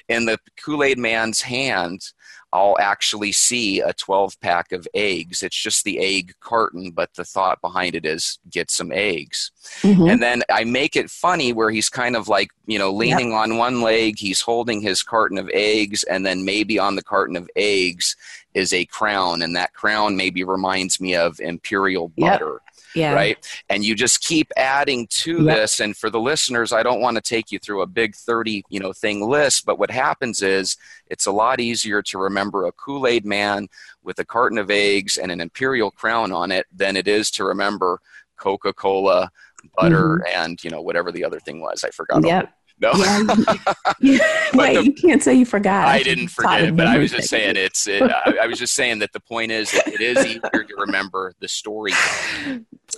[0.07, 2.13] In the Kool Aid Man's hand,
[2.51, 5.43] I'll actually see a 12 pack of eggs.
[5.43, 9.51] It's just the egg carton, but the thought behind it is get some eggs.
[9.81, 10.09] Mm-hmm.
[10.09, 13.39] And then I make it funny where he's kind of like, you know, leaning yep.
[13.39, 17.35] on one leg, he's holding his carton of eggs, and then maybe on the carton
[17.35, 18.15] of eggs
[18.55, 22.53] is a crown, and that crown maybe reminds me of imperial butter.
[22.53, 23.13] Yep yeah.
[23.13, 25.55] right and you just keep adding to yep.
[25.55, 28.63] this and for the listeners i don't want to take you through a big 30
[28.69, 32.71] you know thing list but what happens is it's a lot easier to remember a
[32.71, 33.67] kool-aid man
[34.03, 37.43] with a carton of eggs and an imperial crown on it than it is to
[37.43, 37.99] remember
[38.37, 39.29] coca-cola
[39.75, 40.41] butter mm-hmm.
[40.41, 42.53] and you know whatever the other thing was i forgot yep.
[42.79, 42.91] No.
[42.93, 44.19] Yeah.
[44.53, 45.87] Wait, the, you can't say you forgot.
[45.87, 47.87] I didn't forget it, but I was just saying it's.
[47.87, 51.33] It, I, I, was just saying that the point is it is easier to remember
[51.39, 51.91] the story.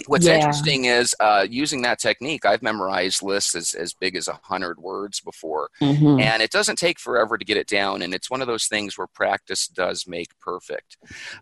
[0.08, 0.36] What's yeah.
[0.36, 2.46] interesting is uh, using that technique.
[2.46, 6.20] I've memorized lists as, as big as a hundred words before, mm-hmm.
[6.20, 8.02] and it doesn't take forever to get it down.
[8.02, 10.98] And it's one of those things where practice does make perfect.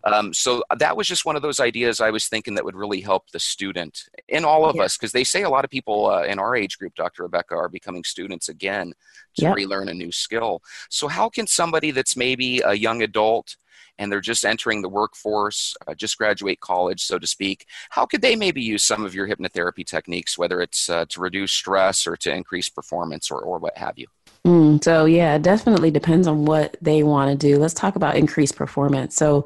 [0.06, 3.02] Um, so that was just one of those ideas I was thinking that would really
[3.02, 4.84] help the student in all of yeah.
[4.84, 7.24] us because they say a lot of people uh, in our age group, Dr.
[7.24, 8.94] Rebekah, are becoming students students again
[9.38, 9.56] to yep.
[9.56, 10.62] relearn a new skill.
[10.90, 13.58] So, how can somebody that's maybe a young adult
[13.98, 18.22] and they're just entering the workforce, uh, just graduate college, so to speak, how could
[18.22, 22.16] they maybe use some of your hypnotherapy techniques, whether it's uh, to reduce stress or
[22.16, 24.08] to increase performance or, or what have you?
[24.46, 27.60] Mm, so, yeah, it definitely depends on what they want to do.
[27.60, 29.16] Let's talk about increased performance.
[29.16, 29.46] So,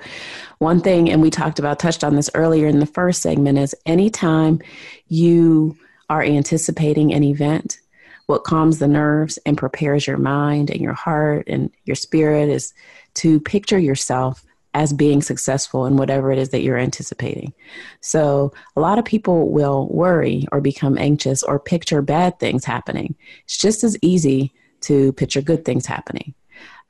[0.59, 3.73] one thing, and we talked about, touched on this earlier in the first segment, is
[3.87, 4.61] anytime
[5.07, 5.77] you
[6.09, 7.79] are anticipating an event,
[8.27, 12.73] what calms the nerves and prepares your mind and your heart and your spirit is
[13.15, 17.53] to picture yourself as being successful in whatever it is that you're anticipating.
[18.01, 23.15] So, a lot of people will worry or become anxious or picture bad things happening.
[23.43, 26.33] It's just as easy to picture good things happening.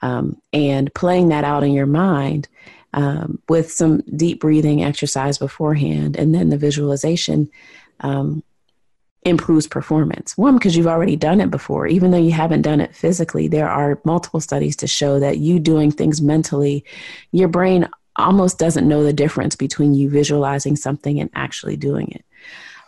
[0.01, 2.47] Um, and playing that out in your mind
[2.93, 7.49] um, with some deep breathing exercise beforehand and then the visualization
[8.01, 8.43] um,
[9.25, 10.37] improves performance.
[10.37, 11.87] One, because you've already done it before.
[11.87, 15.59] Even though you haven't done it physically, there are multiple studies to show that you
[15.59, 16.83] doing things mentally,
[17.31, 22.25] your brain almost doesn't know the difference between you visualizing something and actually doing it.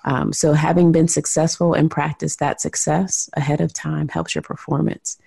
[0.04, 5.17] Um, so, having been successful and practice that success ahead of time helps your performance.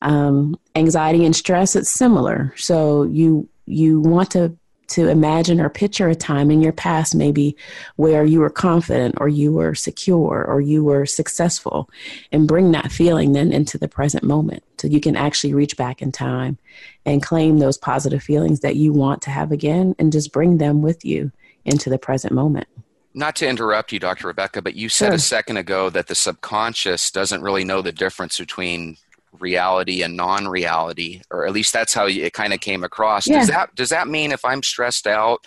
[0.00, 2.54] Um, anxiety and stress, it's similar.
[2.56, 4.56] So, you you want to
[4.88, 7.56] to imagine or picture a time in your past, maybe
[7.96, 11.90] where you were confident or you were secure or you were successful,
[12.32, 16.02] and bring that feeling then into the present moment so you can actually reach back
[16.02, 16.58] in time
[17.04, 20.82] and claim those positive feelings that you want to have again and just bring them
[20.82, 21.32] with you
[21.64, 22.68] into the present moment.
[23.14, 24.26] Not to interrupt you, Dr.
[24.26, 25.14] Rebekah, but you said sure.
[25.14, 28.98] a second ago that the subconscious doesn't really know the difference between
[29.40, 33.38] reality and non-reality or at least that's how it kind of came across yeah.
[33.38, 35.44] does that does that mean if i'm stressed out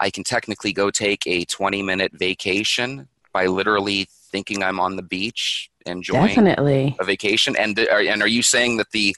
[0.00, 5.02] i can technically go take a 20 minute vacation by literally thinking i'm on the
[5.02, 6.96] beach enjoying Definitely.
[7.00, 9.16] a vacation and are, and are you saying that the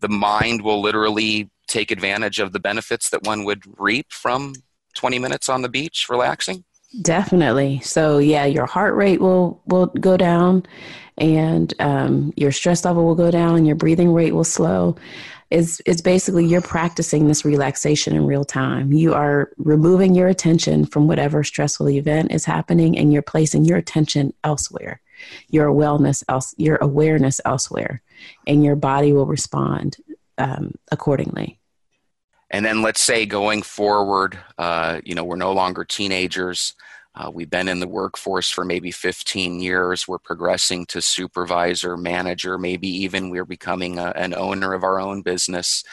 [0.00, 4.54] the mind will literally take advantage of the benefits that one would reap from
[4.94, 6.64] 20 minutes on the beach relaxing
[7.00, 7.80] Definitely.
[7.80, 10.64] So yeah, your heart rate will will go down,
[11.18, 14.96] and um, your stress level will go down, your breathing rate will slow.
[15.50, 18.92] It's it's basically you're practicing this relaxation in real time.
[18.92, 23.78] You are removing your attention from whatever stressful event is happening, and you're placing your
[23.78, 25.00] attention elsewhere,
[25.48, 28.02] your wellness else, your awareness elsewhere,
[28.48, 29.96] and your body will respond
[30.38, 31.59] um, accordingly.
[32.50, 36.74] And then let's say going forward, uh, you know, we're no longer teenagers.
[37.14, 40.06] Uh, we've been in the workforce for maybe 15 years.
[40.06, 45.22] We're progressing to supervisor, manager, maybe even we're becoming a, an owner of our own
[45.22, 45.84] business.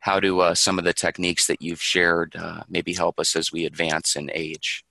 [0.00, 3.52] How do uh, some of the techniques that you've shared uh, maybe help us as
[3.52, 4.84] we advance in age?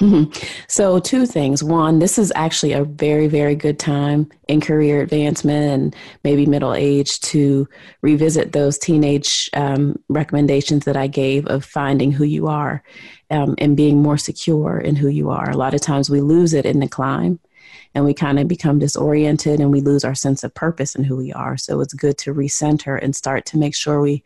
[0.68, 1.62] so, two things.
[1.62, 6.74] One, this is actually a very, very good time in career advancement and maybe middle
[6.74, 7.68] age to
[8.02, 12.82] revisit those teenage um, recommendations that I gave of finding who you are
[13.30, 15.48] um, and being more secure in who you are.
[15.48, 17.38] A lot of times we lose it in the climb
[17.94, 21.16] and we kind of become disoriented and we lose our sense of purpose and who
[21.16, 21.56] we are.
[21.56, 24.24] So, it's good to recenter and start to make sure we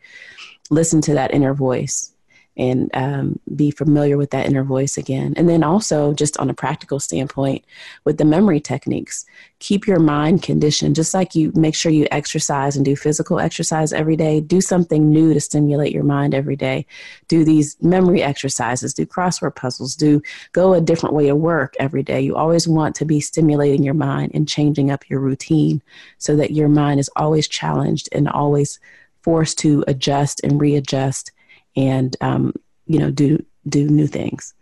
[0.71, 2.11] listen to that inner voice
[2.57, 5.33] and um, be familiar with that inner voice again.
[5.37, 7.63] And then also, just on a practical standpoint,
[8.03, 9.25] with the memory techniques,
[9.59, 10.95] keep your mind conditioned.
[10.95, 15.09] Just like you make sure you exercise and do physical exercise every day, do something
[15.09, 16.85] new to stimulate your mind every day.
[17.29, 22.03] Do these memory exercises, do crossword puzzles, do go a different way to work every
[22.03, 22.19] day.
[22.19, 25.81] You always want to be stimulating your mind and changing up your routine
[26.17, 28.79] so that your mind is always challenged and always
[29.21, 31.31] forced to adjust and readjust
[31.75, 32.53] and um,
[32.85, 34.53] you know do do new things.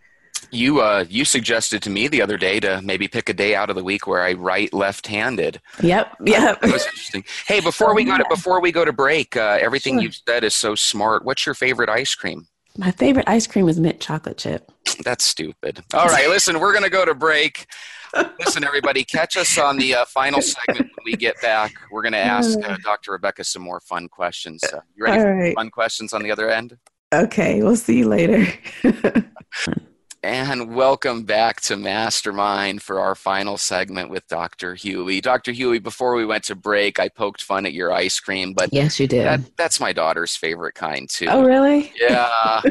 [0.52, 3.70] You uh, you suggested to me the other day to maybe pick a day out
[3.70, 5.60] of the week where I write left-handed.
[5.82, 6.62] Yep, yep.
[6.62, 7.26] that was interesting.
[7.46, 10.04] Hey, before we go to before we go to break, uh, everything sure.
[10.04, 11.26] you've said is so smart.
[11.26, 12.48] What's your favorite ice cream?
[12.78, 14.72] My favorite ice cream is mint chocolate chip.
[15.04, 15.84] That's stupid.
[15.94, 17.66] All right, listen, we're going to go to break.
[18.40, 21.74] Listen, everybody, catch us on the uh, final segment when we get back.
[21.92, 23.12] We're going to ask uh, Dr.
[23.12, 24.64] Rebekah some more fun questions.
[24.64, 25.54] Uh, you ready All for right.
[25.54, 26.78] fun questions on the other end?
[27.14, 28.46] Okay, we'll see you later.
[30.24, 34.76] and welcome back to Mastermind for our final segment with Dr.
[34.76, 35.22] Hughey.
[35.22, 35.54] Dr.
[35.54, 39.00] Hughey, before we went to break, I poked fun at your ice cream, but yes,
[39.00, 39.26] you did.
[39.26, 41.28] That, that's my daughter's favorite kind too.
[41.30, 41.94] Oh, really?
[41.98, 42.28] Yeah.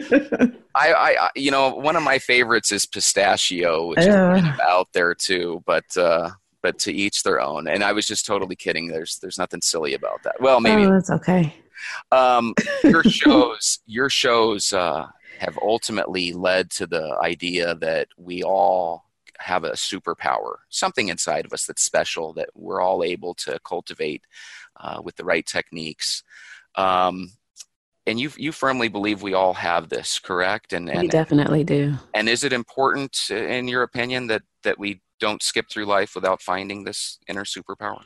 [0.74, 4.03] I, I, you know, one of my favorites is pistachio, which uh.
[4.03, 5.97] is kind of out there too, but.
[5.97, 6.30] uh
[6.62, 7.68] but to each their own.
[7.68, 8.89] And I was just totally kidding.
[8.89, 10.41] There's there's nothing silly about that.
[10.41, 11.55] Well, maybe oh, that's okay.
[12.12, 15.09] Um, your shows, your shows uh,
[15.39, 19.05] have ultimately led to the idea that we all
[19.39, 24.22] have a superpower, something inside of us that's special that we're all able to cultivate
[24.80, 26.22] uh, with the right techniques.
[26.74, 27.32] Um,
[28.07, 30.72] and you you firmly believe we all have this, correct?
[30.72, 31.95] And, and we definitely do.
[32.14, 36.41] And is it important, in your opinion, that that we don't skip through life without
[36.41, 38.03] finding this inner superpower?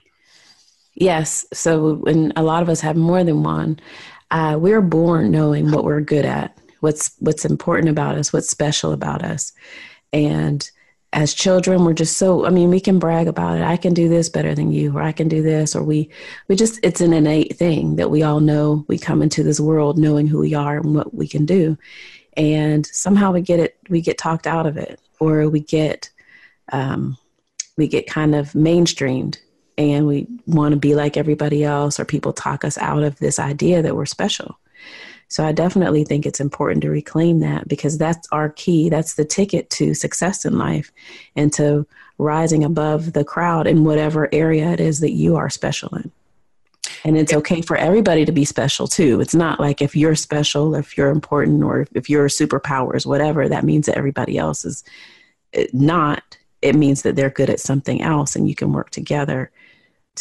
[0.95, 1.47] Yes.
[1.53, 3.81] So, and a lot of us have more than one.
[4.31, 8.93] Uh, we're born knowing what we're good at, what's what's important about us, what's special
[8.93, 9.53] about us,
[10.13, 10.71] and
[11.13, 14.09] as children we're just so i mean we can brag about it i can do
[14.09, 16.09] this better than you or i can do this or we
[16.49, 19.99] we just it's an innate thing that we all know we come into this world
[19.99, 21.77] knowing who we are and what we can do
[22.37, 26.09] and somehow we get it we get talked out of it or we get
[26.73, 27.17] um,
[27.77, 29.39] we get kind of mainstreamed
[29.81, 33.39] and we want to be like everybody else or people talk us out of this
[33.39, 34.59] idea that we're special.
[35.31, 38.89] So I definitely think it's important to reclaim that because that's our key.
[38.89, 40.91] That's the ticket to success in life
[41.37, 41.87] and to
[42.19, 46.11] rising above the crowd in whatever area it is that you are special in.
[47.05, 49.21] And it's okay for everybody to be special too.
[49.21, 53.65] It's not like if you're special, if you're important, or if you're superpowers, whatever, that
[53.65, 54.83] means that everybody else is
[55.53, 56.39] eh, not.
[56.61, 59.51] It means that they're good at something else and you can work together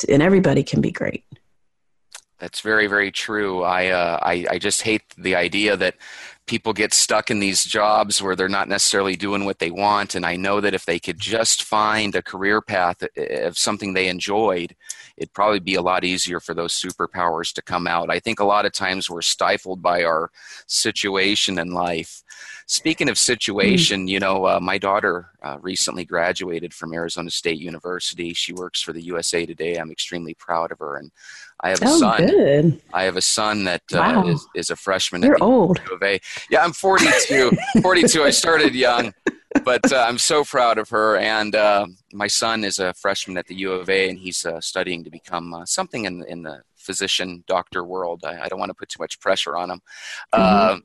[0.08, 1.24] and everybody can be great.
[2.40, 3.64] That's very, very true.
[3.64, 5.96] I, uh, I, I just hate the idea that
[6.50, 10.16] people get stuck in these jobs where they're not necessarily doing what they want.
[10.16, 14.08] And I know that if they could just find a career path of something they
[14.08, 14.76] enjoyed,
[15.18, 18.10] it'd probably be a lot easier for those superpowers to come out.
[18.10, 20.32] I think a lot of times we're stifled by our
[20.66, 22.24] situation in life.
[22.72, 28.32] Speaking of situation, you know, uh, my daughter uh, recently graduated from Arizona State University.
[28.36, 29.78] She works for the USA Today.
[29.78, 31.10] I'm extremely proud of her, and
[31.62, 32.28] I have a oh, son.
[32.28, 32.82] Good.
[32.94, 34.28] I have a son that uh, wow.
[34.28, 35.24] is, is, a freshman.
[35.24, 35.82] You're at the old.
[35.90, 36.20] U of A.
[36.52, 37.54] Yeah, I'm 42.
[37.82, 38.22] 42.
[38.22, 39.16] I started young,
[39.66, 41.18] but uh, I'm so proud of her.
[41.18, 44.62] And uh, my son is a freshman at the U of A, and he's uh,
[44.62, 48.24] studying to become something in in the physician doctor world.
[48.24, 49.82] I, I, don't want to put too much pressure on him.
[50.34, 50.80] Mm-hmm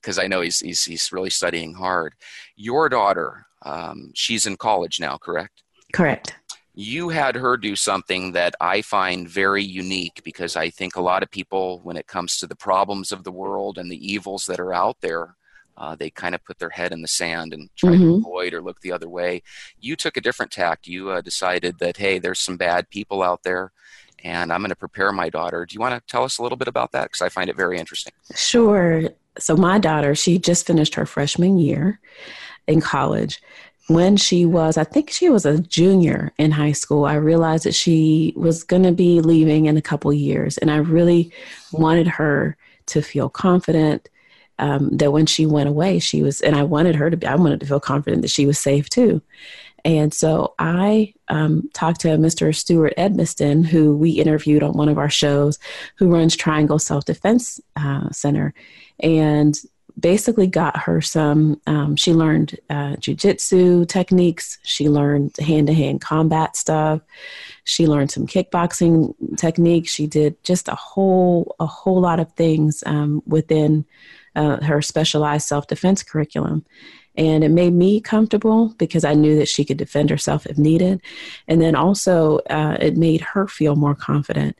[0.00, 2.14] because I know he's, he's, he's really studying hard.
[2.56, 5.62] Your daughter, um, she's in college now, correct?
[5.92, 6.34] Correct.
[6.74, 11.22] You had her do something that I find very unique because I think a lot
[11.22, 14.60] of people, when it comes to the problems of the world and the evils that
[14.60, 15.36] are out there,
[15.76, 18.02] uh, they kind of put their head in the sand and try mm-hmm.
[18.02, 19.42] to avoid or look the other way.
[19.80, 20.86] You took a different tact.
[20.86, 23.72] You uh, decided that, hey, there's some bad people out there
[24.22, 25.64] and I'm going to prepare my daughter.
[25.64, 27.04] Do you want to tell us a little bit about that?
[27.04, 28.12] Because I find it very interesting.
[28.34, 29.02] Sure
[29.38, 32.00] so my daughter, she just finished her freshman year
[32.66, 33.40] in college.
[33.88, 37.74] When she was, I think she was a junior in high school, I realized that
[37.74, 40.58] she was going to be leaving in a couple years.
[40.58, 41.32] And I really
[41.72, 42.56] wanted her
[42.86, 44.08] to feel confident
[44.60, 47.34] um, that when she went away, she was, and I wanted her to be, I
[47.34, 49.22] wanted to feel confident that she was safe too.
[49.84, 52.54] And so I um, talked to Mr.
[52.54, 55.58] Stuart Edmiston, who we interviewed on one of our shows,
[55.96, 58.54] who runs Triangle Self Defense uh, Center.
[59.02, 59.58] And
[59.98, 61.60] basically got her some.
[61.66, 64.58] Um, she learned uh, jujitsu techniques.
[64.62, 67.02] She learned hand to hand combat stuff.
[67.64, 69.90] She learned some kickboxing techniques.
[69.90, 73.84] She did just a whole a whole lot of things um, within
[74.36, 76.64] uh, her specialized self defense curriculum.
[77.16, 81.02] And it made me comfortable because I knew that she could defend herself if needed.
[81.48, 84.56] And then also, uh, it made her feel more confident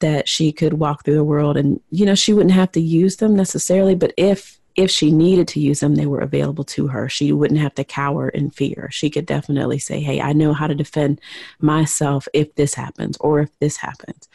[0.00, 1.56] that she could walk through the world.
[1.56, 5.46] And, you know, she wouldn't have to use them necessarily, but if if she needed
[5.48, 7.06] to use them, they were available to her.
[7.06, 8.88] She wouldn't have to cower in fear.
[8.90, 11.20] She could definitely say, Hey, I know how to defend
[11.60, 14.26] myself if this happens or if this happens.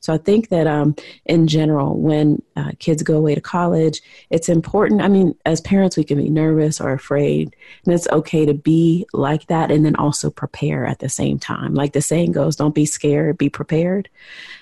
[0.00, 0.94] So I think that um,
[1.24, 5.00] in general, when uh, kids go away to college, it's important.
[5.00, 9.06] I mean, as parents, we can be nervous or afraid, and it's okay to be
[9.14, 11.72] like that and then also prepare at the same time.
[11.72, 14.10] Like the saying goes, don't be scared, be prepared.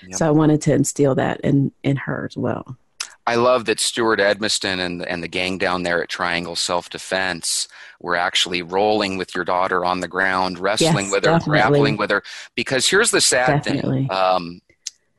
[0.03, 0.15] Yep.
[0.15, 2.77] So I wanted to instill that in, in her as well.
[3.25, 7.67] I love that Stuart Edmiston and and the gang down there at Triangle Self Defense
[7.99, 11.49] were actually rolling with your daughter on the ground, wrestling yes, with her, definitely.
[11.49, 12.21] grappling with her.
[12.55, 14.07] Because here's the sad definitely.
[14.07, 14.61] thing: um,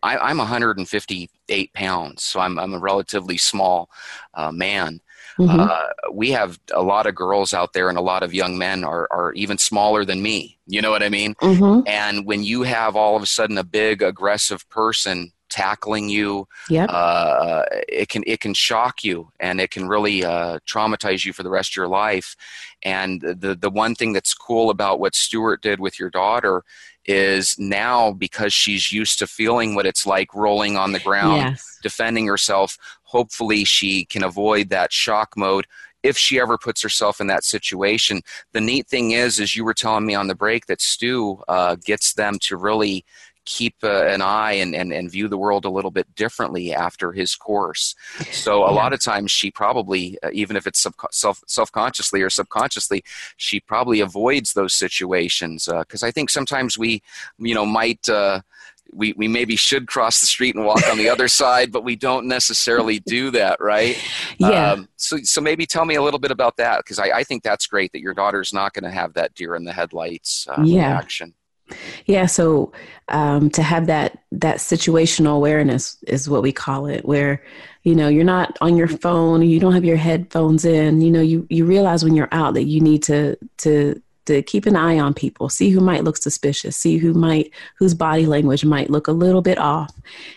[0.03, 3.89] I, am 158 pounds, so I'm I'm a relatively small
[4.35, 5.01] uh, man.
[5.39, 5.61] Mm-hmm.
[5.61, 8.85] Uh, we have a lot of girls out there, and a lot of young men
[8.85, 10.59] are are even smaller than me.
[10.67, 11.35] You know what I mean?
[11.37, 11.89] Mm-hmm.
[11.89, 16.49] And when you have all of a sudden a big aggressive person tackling you.
[16.69, 16.89] Yep.
[16.91, 21.45] Uh, it can it can shock you and it can really uh, traumatize you for
[21.45, 22.35] the rest of your life.
[22.83, 26.65] And the the one thing that's cool about what Stuart did with your daughter
[27.07, 31.79] is now because she's used to feeling what it's like rolling on the ground, yes.
[31.83, 32.77] defending herself.
[33.05, 35.67] Hopefully, she can avoid that shock mode
[36.03, 38.23] if she ever puts herself in that situation.
[38.53, 41.77] The neat thing is, as you were telling me on the break, that Stu uh,
[41.77, 43.05] gets them to really
[43.45, 47.13] keep uh, an eye and, and, and view the world a little bit differently after
[47.13, 47.95] his course.
[48.31, 48.77] So a yeah.
[48.77, 53.05] lot of times she probably, uh, even if it's sub- self self consciously or subconsciously,
[53.37, 57.03] she probably avoids those situations because uh, I think sometimes we,
[57.39, 58.09] you know, might.
[58.09, 58.41] Uh,
[58.93, 61.97] we, we maybe should cross the street and walk on the other side, but we
[61.97, 63.99] don't necessarily do that, right?
[64.39, 64.73] Yeah.
[64.73, 67.43] Um, so, so maybe tell me a little bit about that because I, I think
[67.43, 70.61] that's great that your daughter's not going to have that deer in the headlights uh,
[70.65, 70.91] yeah.
[70.91, 71.35] reaction.
[72.07, 72.73] Yeah, so
[73.09, 77.43] um, to have that that situational awareness is what we call it, where
[77.83, 81.01] you know you're not on your phone, you don't have your headphones in.
[81.01, 84.67] You know, you you realize when you're out that you need to to to keep
[84.67, 88.65] an eye on people, see who might look suspicious, see who might whose body language
[88.65, 89.95] might look a little bit off,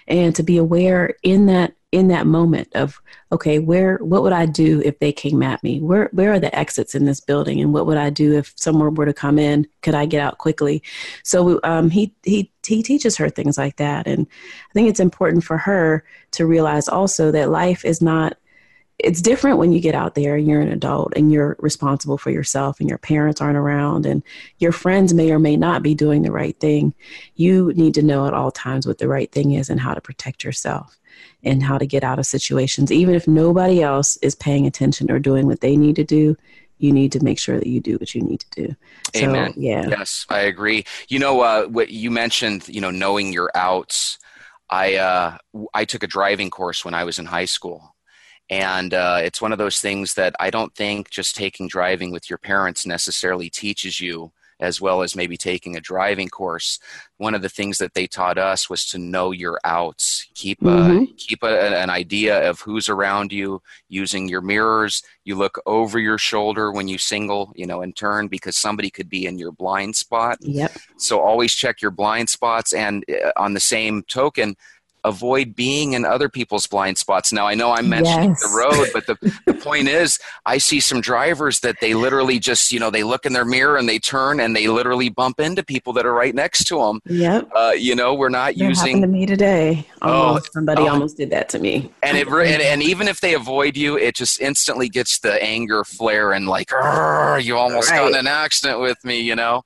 [0.07, 4.45] and to be aware in that in that moment of okay where what would i
[4.45, 5.79] do if they came at me?
[5.79, 7.61] Where where are the exits in this building?
[7.61, 9.67] And what would i do if someone were to come in?
[9.81, 10.83] Could i get out quickly?
[11.23, 14.05] So um, he he he teaches her things like that.
[14.07, 14.27] And
[14.69, 18.37] i think it's important for her to realize also that life is not
[18.99, 22.31] it's different when you get out there and you're an adult and you're responsible for
[22.31, 24.23] yourself and your parents aren't around and
[24.57, 26.95] your friends may or may not be doing the right thing.
[27.35, 30.01] You need to know at all times what the right thing is and how to
[30.01, 30.97] protect yourself
[31.47, 32.91] and how to get out of situations.
[32.91, 36.35] Even if nobody else is paying attention or doing what they need to do,
[36.79, 38.75] you need to make sure that you do what you need to do.
[39.15, 39.53] Amen.
[39.53, 39.87] So, yeah.
[39.87, 40.85] Yes, I agree.
[41.07, 44.19] You know, uh, what you mentioned, you know, knowing your outs.
[44.69, 45.37] I uh,
[45.73, 47.95] I took a driving course when I was in high school,
[48.49, 52.29] and uh, it's one of those things that I don't think just taking driving with
[52.29, 56.79] your parents necessarily teaches you as well as maybe taking a driving course.
[57.17, 60.27] One of the things that they taught us was to know your outs.
[60.33, 61.03] Keep a, mm-hmm.
[61.17, 65.03] keep a, an idea of who's around you using your mirrors.
[65.25, 69.09] You look over your shoulder when you single, you know, in turn because somebody could
[69.09, 70.37] be in your blind spot.
[70.41, 70.71] Yep.
[70.97, 72.73] So always check your blind spots.
[72.73, 74.55] And uh, on the same token,
[75.07, 77.31] avoid being in other people's blind spots.
[77.31, 78.41] Now, I know I'm mentioning yes.
[78.41, 82.71] the road, but the, the point is, I see some drivers that they literally just,
[82.71, 85.63] you know, they look in their mirror and they turn and they literally bump into
[85.63, 87.01] people that are right next to them.
[87.05, 87.49] Yep.
[87.55, 88.97] Uh, you know, we're not that using.
[88.97, 89.87] Happened to me today.
[90.01, 90.47] Almost.
[90.47, 90.89] Oh, Somebody oh.
[90.89, 91.91] almost did that to me.
[92.03, 95.83] And it and, and, even if they avoid you, it just instantly gets the anger
[95.83, 97.97] flare and like, you almost right.
[97.97, 99.21] got in an accident with me.
[99.21, 99.63] You know,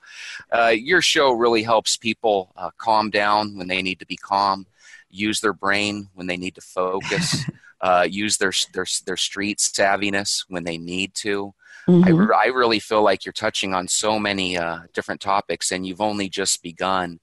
[0.52, 4.66] uh, your show really helps people uh, calm down when they need to be calm
[5.12, 7.45] use their brain when they need to focus,
[7.82, 11.53] uh, use their, their, their street savviness when they need to.
[11.88, 12.07] Mm-hmm.
[12.07, 15.86] I, re- I really feel like you're touching on so many uh, different topics, and
[15.86, 17.20] you've only just begun.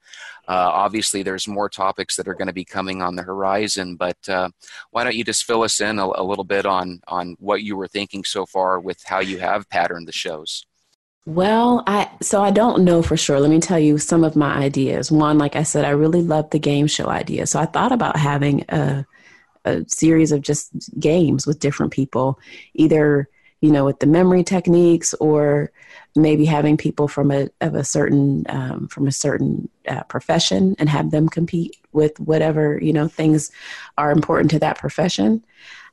[0.49, 4.17] Uh, obviously, there's more topics that are going to be coming on the horizon, but
[4.29, 4.49] uh,
[4.91, 7.77] why don't you just fill us in a, a, little bit on on what you
[7.77, 10.67] were thinking so far with how you have patterned the shows?
[11.29, 13.39] Well, I so I don't know for sure.
[13.39, 15.13] Let me tell you some of my ideas.
[15.13, 17.47] One, like I said, I really love the game show idea.
[17.47, 19.05] So I thought about having a
[19.67, 22.41] a series of just games with different people,
[22.73, 23.29] either
[23.61, 25.71] you know with the memory techniques or
[26.17, 30.89] maybe having people from a of a certain um, from a certain uh, profession and
[30.89, 33.51] have them compete with whatever you know things
[33.99, 35.45] are important to that profession.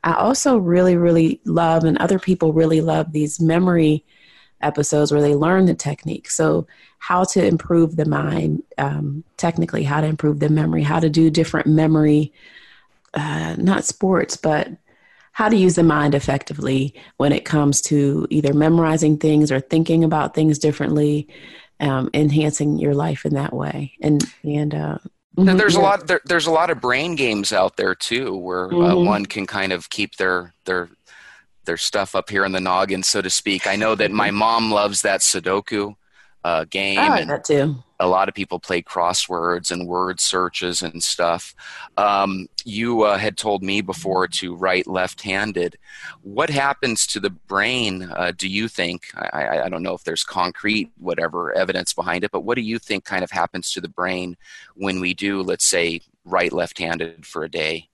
[0.01, 4.05] I also really really love and other people really love these memory
[4.62, 6.30] episodes where they learn the technique.
[6.30, 6.68] So,
[6.99, 11.30] how to improve the mind, um, technically, how to improve the memory, how to do
[11.30, 12.34] different memory,
[13.14, 14.70] uh, not sports, but
[15.36, 20.03] how to use the mind effectively when it comes to either memorizing things or thinking
[20.03, 21.28] about things differently,
[21.82, 23.91] um, enhancing your life in that way.
[24.01, 24.97] And, and, uh,
[25.38, 25.82] mm-hmm, there's yeah.
[25.82, 28.84] a lot there, there's a lot of brain games out there too where uh, mm-hmm.
[28.84, 30.89] uh, one can kind of keep their their
[31.66, 33.68] their stuff up here in the noggin, so to speak.
[33.68, 35.95] I know that my mom loves that Sudoku
[36.43, 36.99] uh, game.
[36.99, 37.78] I like that too.
[37.99, 41.55] A lot of people play crosswords and word searches and stuff.
[41.97, 45.78] Um, you uh, had told me before to write left-handed.
[46.22, 48.03] What happens to the brain?
[48.03, 49.05] Uh, do you think?
[49.16, 52.80] I, I don't know if there's concrete whatever evidence behind it, but what do you
[52.80, 54.36] think kind of happens to the brain
[54.76, 57.89] when we do, let's say, write left-handed for a day?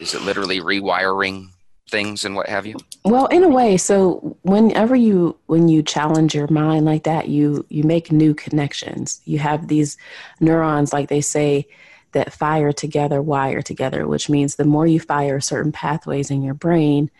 [0.00, 1.50] Is it literally rewiring
[1.88, 2.76] things and what have you?
[3.04, 3.76] Well, in a way.
[3.76, 9.20] So whenever you when you challenge your mind like that, you you make new connections.
[9.24, 9.96] You have these
[10.40, 11.66] neurons, like they say,
[12.12, 16.54] that fire together, wire together, which means the more you fire certain pathways in your
[16.54, 17.10] brain,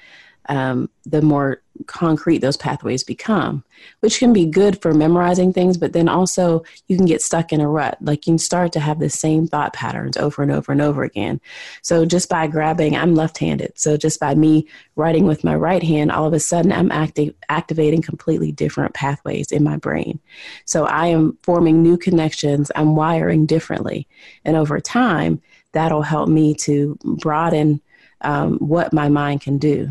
[0.49, 3.65] um, the more concrete those pathways become,
[4.01, 7.61] which can be good for memorizing things, but then also you can get stuck in
[7.61, 7.99] a rut.
[8.01, 11.03] Like you can start to have the same thought patterns over and over and over
[11.03, 11.41] again.
[11.83, 13.79] So just by grabbing, I'm left handed.
[13.79, 17.35] So just by me writing with my right hand, all of a sudden I'm acti-
[17.49, 20.21] activating completely different pathways in my brain.
[20.65, 24.07] So I am forming new connections, I'm wiring differently.
[24.45, 25.43] And over time,
[25.73, 27.81] that'll help me to broaden
[28.21, 29.91] um, what my mind can do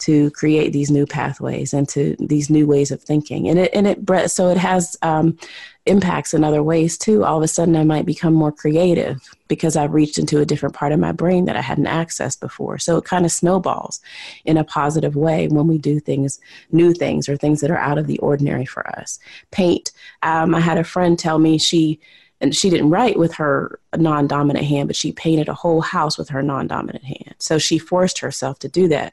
[0.00, 3.48] to create these new pathways and to these new ways of thinking.
[3.48, 5.38] And it and it so it has um,
[5.86, 7.24] impacts in other ways too.
[7.24, 10.74] All of a sudden, I might become more creative because I've reached into a different
[10.74, 12.78] part of my brain that I hadn't accessed before.
[12.78, 14.00] So it kind of snowballs
[14.44, 16.40] in a positive way when we do things,
[16.70, 19.18] new things, or things that are out of the ordinary for us.
[19.50, 19.92] Paint.
[20.22, 21.98] Um, I had a friend tell me she
[22.40, 26.28] and she didn't write with her non-dominant hand but she painted a whole house with
[26.28, 27.34] her non-dominant hand.
[27.38, 29.12] So she forced herself to do that.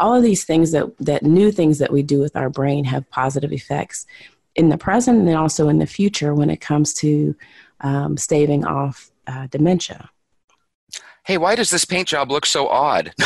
[0.00, 3.08] All of these things that that new things that we do with our brain have
[3.10, 4.06] positive effects
[4.54, 7.34] in the present and also in the future when it comes to
[7.80, 10.08] um, staving off uh, dementia
[11.26, 13.12] hey, why does this paint job look so odd?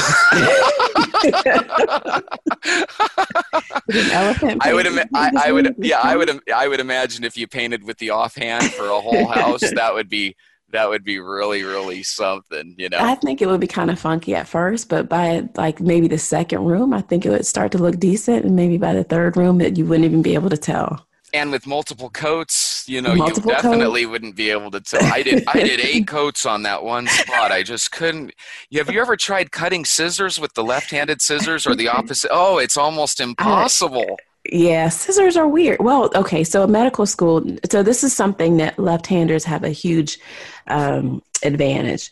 [4.62, 7.84] I would, Im- I, I, would, yeah, I would, I would imagine if you painted
[7.84, 10.34] with the offhand for a whole house, that would be,
[10.70, 12.98] that would be really, really something, you know.
[12.98, 16.18] I think it would be kind of funky at first, but by like maybe the
[16.18, 19.36] second room, I think it would start to look decent, and maybe by the third
[19.36, 23.14] room, that you wouldn't even be able to tell and with multiple coats, you know,
[23.14, 24.10] multiple you definitely coats.
[24.10, 25.02] wouldn't be able to tell.
[25.04, 27.52] I did I did eight coats on that one spot.
[27.52, 28.32] I just couldn't.
[28.74, 32.30] Have you ever tried cutting scissors with the left-handed scissors or the opposite?
[32.32, 34.18] Oh, it's almost impossible.
[34.50, 35.78] yeah, scissors are weird.
[35.80, 37.44] Well, okay, so medical school.
[37.70, 40.18] So this is something that left-handers have a huge
[40.66, 42.10] um, advantage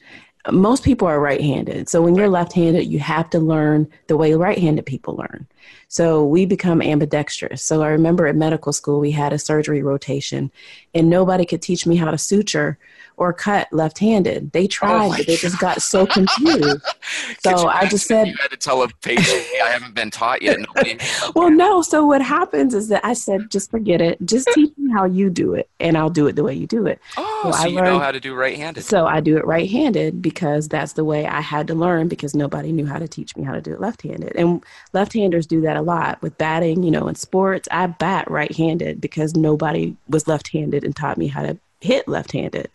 [0.50, 1.88] most people are right handed.
[1.88, 5.46] So when you're left handed, you have to learn the way right handed people learn.
[5.88, 7.62] So we become ambidextrous.
[7.62, 10.50] So I remember at medical school, we had a surgery rotation,
[10.94, 12.78] and nobody could teach me how to suture
[13.18, 14.52] or cut left-handed.
[14.52, 16.82] They oh tried, oh but they just got so confused.
[17.40, 20.58] so I just said, "You had to tell a patient, I haven't been taught yet."
[21.34, 21.82] well, no.
[21.82, 24.18] So what happens is that I said, "Just forget it.
[24.24, 26.86] Just teach me how you do it, and I'll do it the way you do
[26.86, 28.84] it." Oh, so, so I you learned, know how to do right-handed.
[28.84, 32.70] So I do it right-handed because that's the way I had to learn because nobody
[32.70, 34.62] knew how to teach me how to do it left-handed, and
[34.92, 36.82] left-handers do that a lot with batting.
[36.82, 41.42] You know, in sports, I bat right-handed because nobody was left-handed and taught me how
[41.42, 42.68] to hit left handed.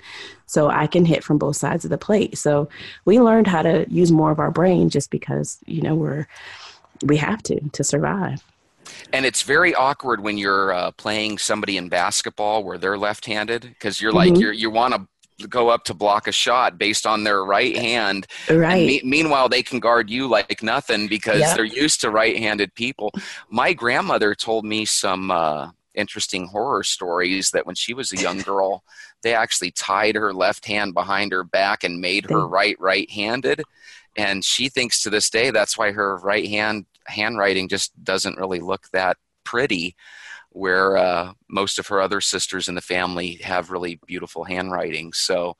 [0.48, 2.38] So I can hit from both sides of the plate.
[2.40, 2.70] So
[3.06, 6.28] we learned how to use more of our brain just because, you know, we're,
[7.04, 8.42] we have to to survive.
[9.12, 14.02] And it's very awkward when you're uh, playing somebody in basketball where they're left-handed because
[14.02, 14.42] you're like mm-hmm.
[14.42, 15.08] you're, you want to
[15.50, 18.28] go up to block a shot based on their right hand.
[18.50, 18.86] Right.
[18.86, 21.56] Me- meanwhile, they can guard you like nothing because yep.
[21.56, 23.12] they're used to right-handed people.
[23.50, 28.38] My grandmother told me some uh, interesting horror stories that when she was a young
[28.42, 28.84] girl,
[29.22, 33.64] they actually tied her left hand behind her back and made her right right handed.
[34.16, 38.60] And she thinks to this day that's why her right hand handwriting just doesn't really
[38.60, 39.96] look that pretty
[40.54, 45.12] where uh, most of her other sisters in the family have really beautiful handwriting.
[45.14, 45.58] So,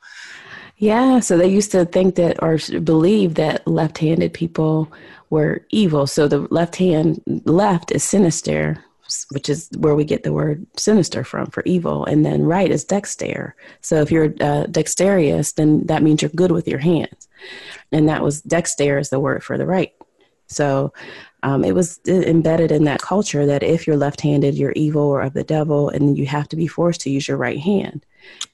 [0.78, 4.90] Yeah, so they used to think that or believe that left-handed people
[5.30, 6.06] were evil.
[6.06, 8.84] So the left hand left is sinister,
[9.30, 12.84] which is where we get the word sinister from for evil, and then right is
[12.84, 13.54] dexter.
[13.80, 17.28] So if you're uh, dexterous, then that means you're good with your hands,
[17.92, 19.92] and that was dexter is the word for the right.
[20.46, 20.92] So
[21.44, 25.34] um, it was embedded in that culture that if you're left-handed, you're evil or of
[25.34, 28.06] the devil, and you have to be forced to use your right hand.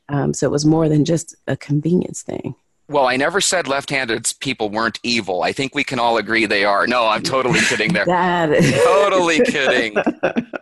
[0.08, 2.56] Um, so it was more than just a convenience thing.
[2.88, 5.44] Well, I never said left-handed people weren't evil.
[5.44, 6.88] I think we can all agree they are.
[6.88, 8.04] No, I'm totally kidding there.
[8.84, 9.94] totally kidding.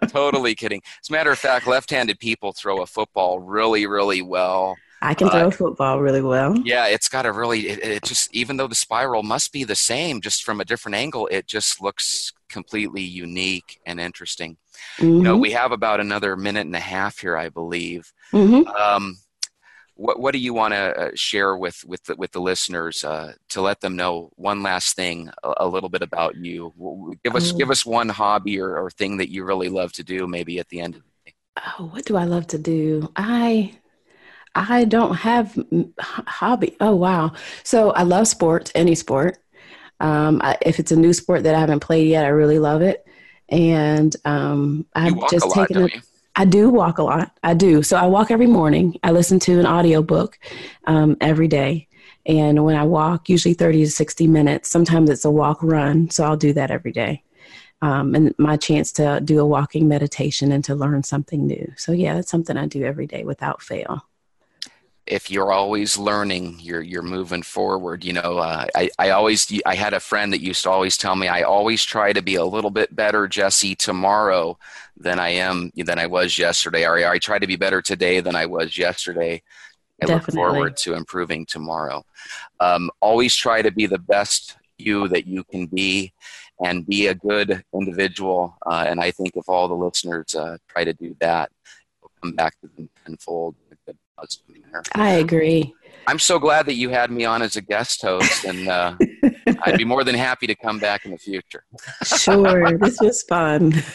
[0.09, 0.83] totally kidding.
[1.03, 4.77] As a matter of fact, left-handed people throw a football really, really well.
[5.01, 6.57] I can throw uh, a football really well.
[6.59, 7.69] Yeah, it's got a really.
[7.69, 10.97] It, it, just even though the spiral must be the same, just from a different
[10.97, 14.57] angle, it just looks completely unique and interesting.
[14.99, 15.07] Mm-hmm.
[15.07, 15.43] You know, mm-hmm.
[15.43, 18.13] we have about another minute and a half here, I believe.
[18.33, 18.69] Mm-hmm.
[18.69, 19.19] Um,
[19.99, 23.33] what what do you want to uh, share with with the, with the listeners uh,
[23.51, 26.73] to let them know one last thing a, a little bit about you
[27.25, 27.73] give us give oh.
[27.73, 30.81] us one hobby or, or thing that you really love to do maybe at the
[30.81, 31.35] end of the day
[31.79, 33.77] oh what do i love to do i
[34.55, 35.57] i don't have
[36.01, 37.33] hobby oh wow
[37.65, 39.39] so i love sports any sport
[40.01, 42.83] um, I, if it's a new sport that i haven't played yet i really love
[42.83, 43.07] it
[43.49, 45.93] and um, i've just taken it
[46.39, 47.37] I do walk a lot.
[47.43, 47.83] I do.
[47.83, 48.97] So I walk every morning.
[49.03, 50.39] I listen to an audiobook
[50.85, 51.89] um, every day.
[52.27, 56.11] And when I walk, usually 30 to 60 minutes, sometimes it's a walk run.
[56.11, 57.25] So I'll do that every day.
[57.83, 61.73] Um, and my chance to do a walking meditation and to learn something new.
[61.77, 64.05] So, yeah, that's something I do every day without fail
[65.11, 68.05] if you're always learning, you're you're moving forward.
[68.05, 71.17] You know, uh, I I always I had a friend that used to always tell
[71.17, 74.59] me I always try to be a little bit better, Jesse, tomorrow
[74.97, 76.85] than I am than I was yesterday.
[76.85, 79.43] Or I try to be better today than I was yesterday.
[80.03, 80.43] I Definitely.
[80.43, 82.05] look forward to improving tomorrow.
[82.61, 86.13] Um, always try to be the best you that you can be
[86.65, 88.57] and be a good individual.
[88.65, 91.51] Uh, and I think if all the listeners uh, try to do that,
[91.99, 93.57] it'll come back to them tenfold
[94.73, 94.83] there.
[94.95, 95.75] I agree.
[96.07, 98.97] I'm so glad that you had me on as a guest host, and uh,
[99.63, 101.65] I'd be more than happy to come back in the future.
[102.03, 103.75] sure, this was fun.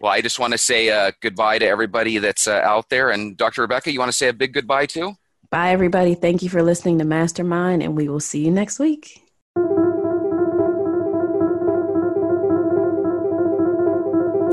[0.00, 3.10] well, I just want to say uh, goodbye to everybody that's uh, out there.
[3.10, 3.62] And Dr.
[3.62, 5.12] Rebekah, you want to say a big goodbye too?
[5.50, 6.14] Bye, everybody.
[6.14, 9.20] Thank you for listening to Mastermind, and we will see you next week.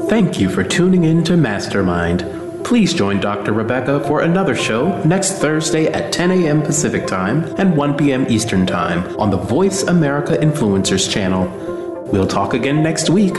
[0.09, 2.40] Thank you for tuning in to Mastermind
[2.71, 3.51] Please join Dr.
[3.51, 6.61] Rebekah for another show next Thursday at 10 a.m.
[6.61, 8.25] Pacific Time and 1 p.m.
[8.29, 11.49] Eastern Time on the Voice America Influencers channel.
[12.13, 13.35] We'll talk again next week.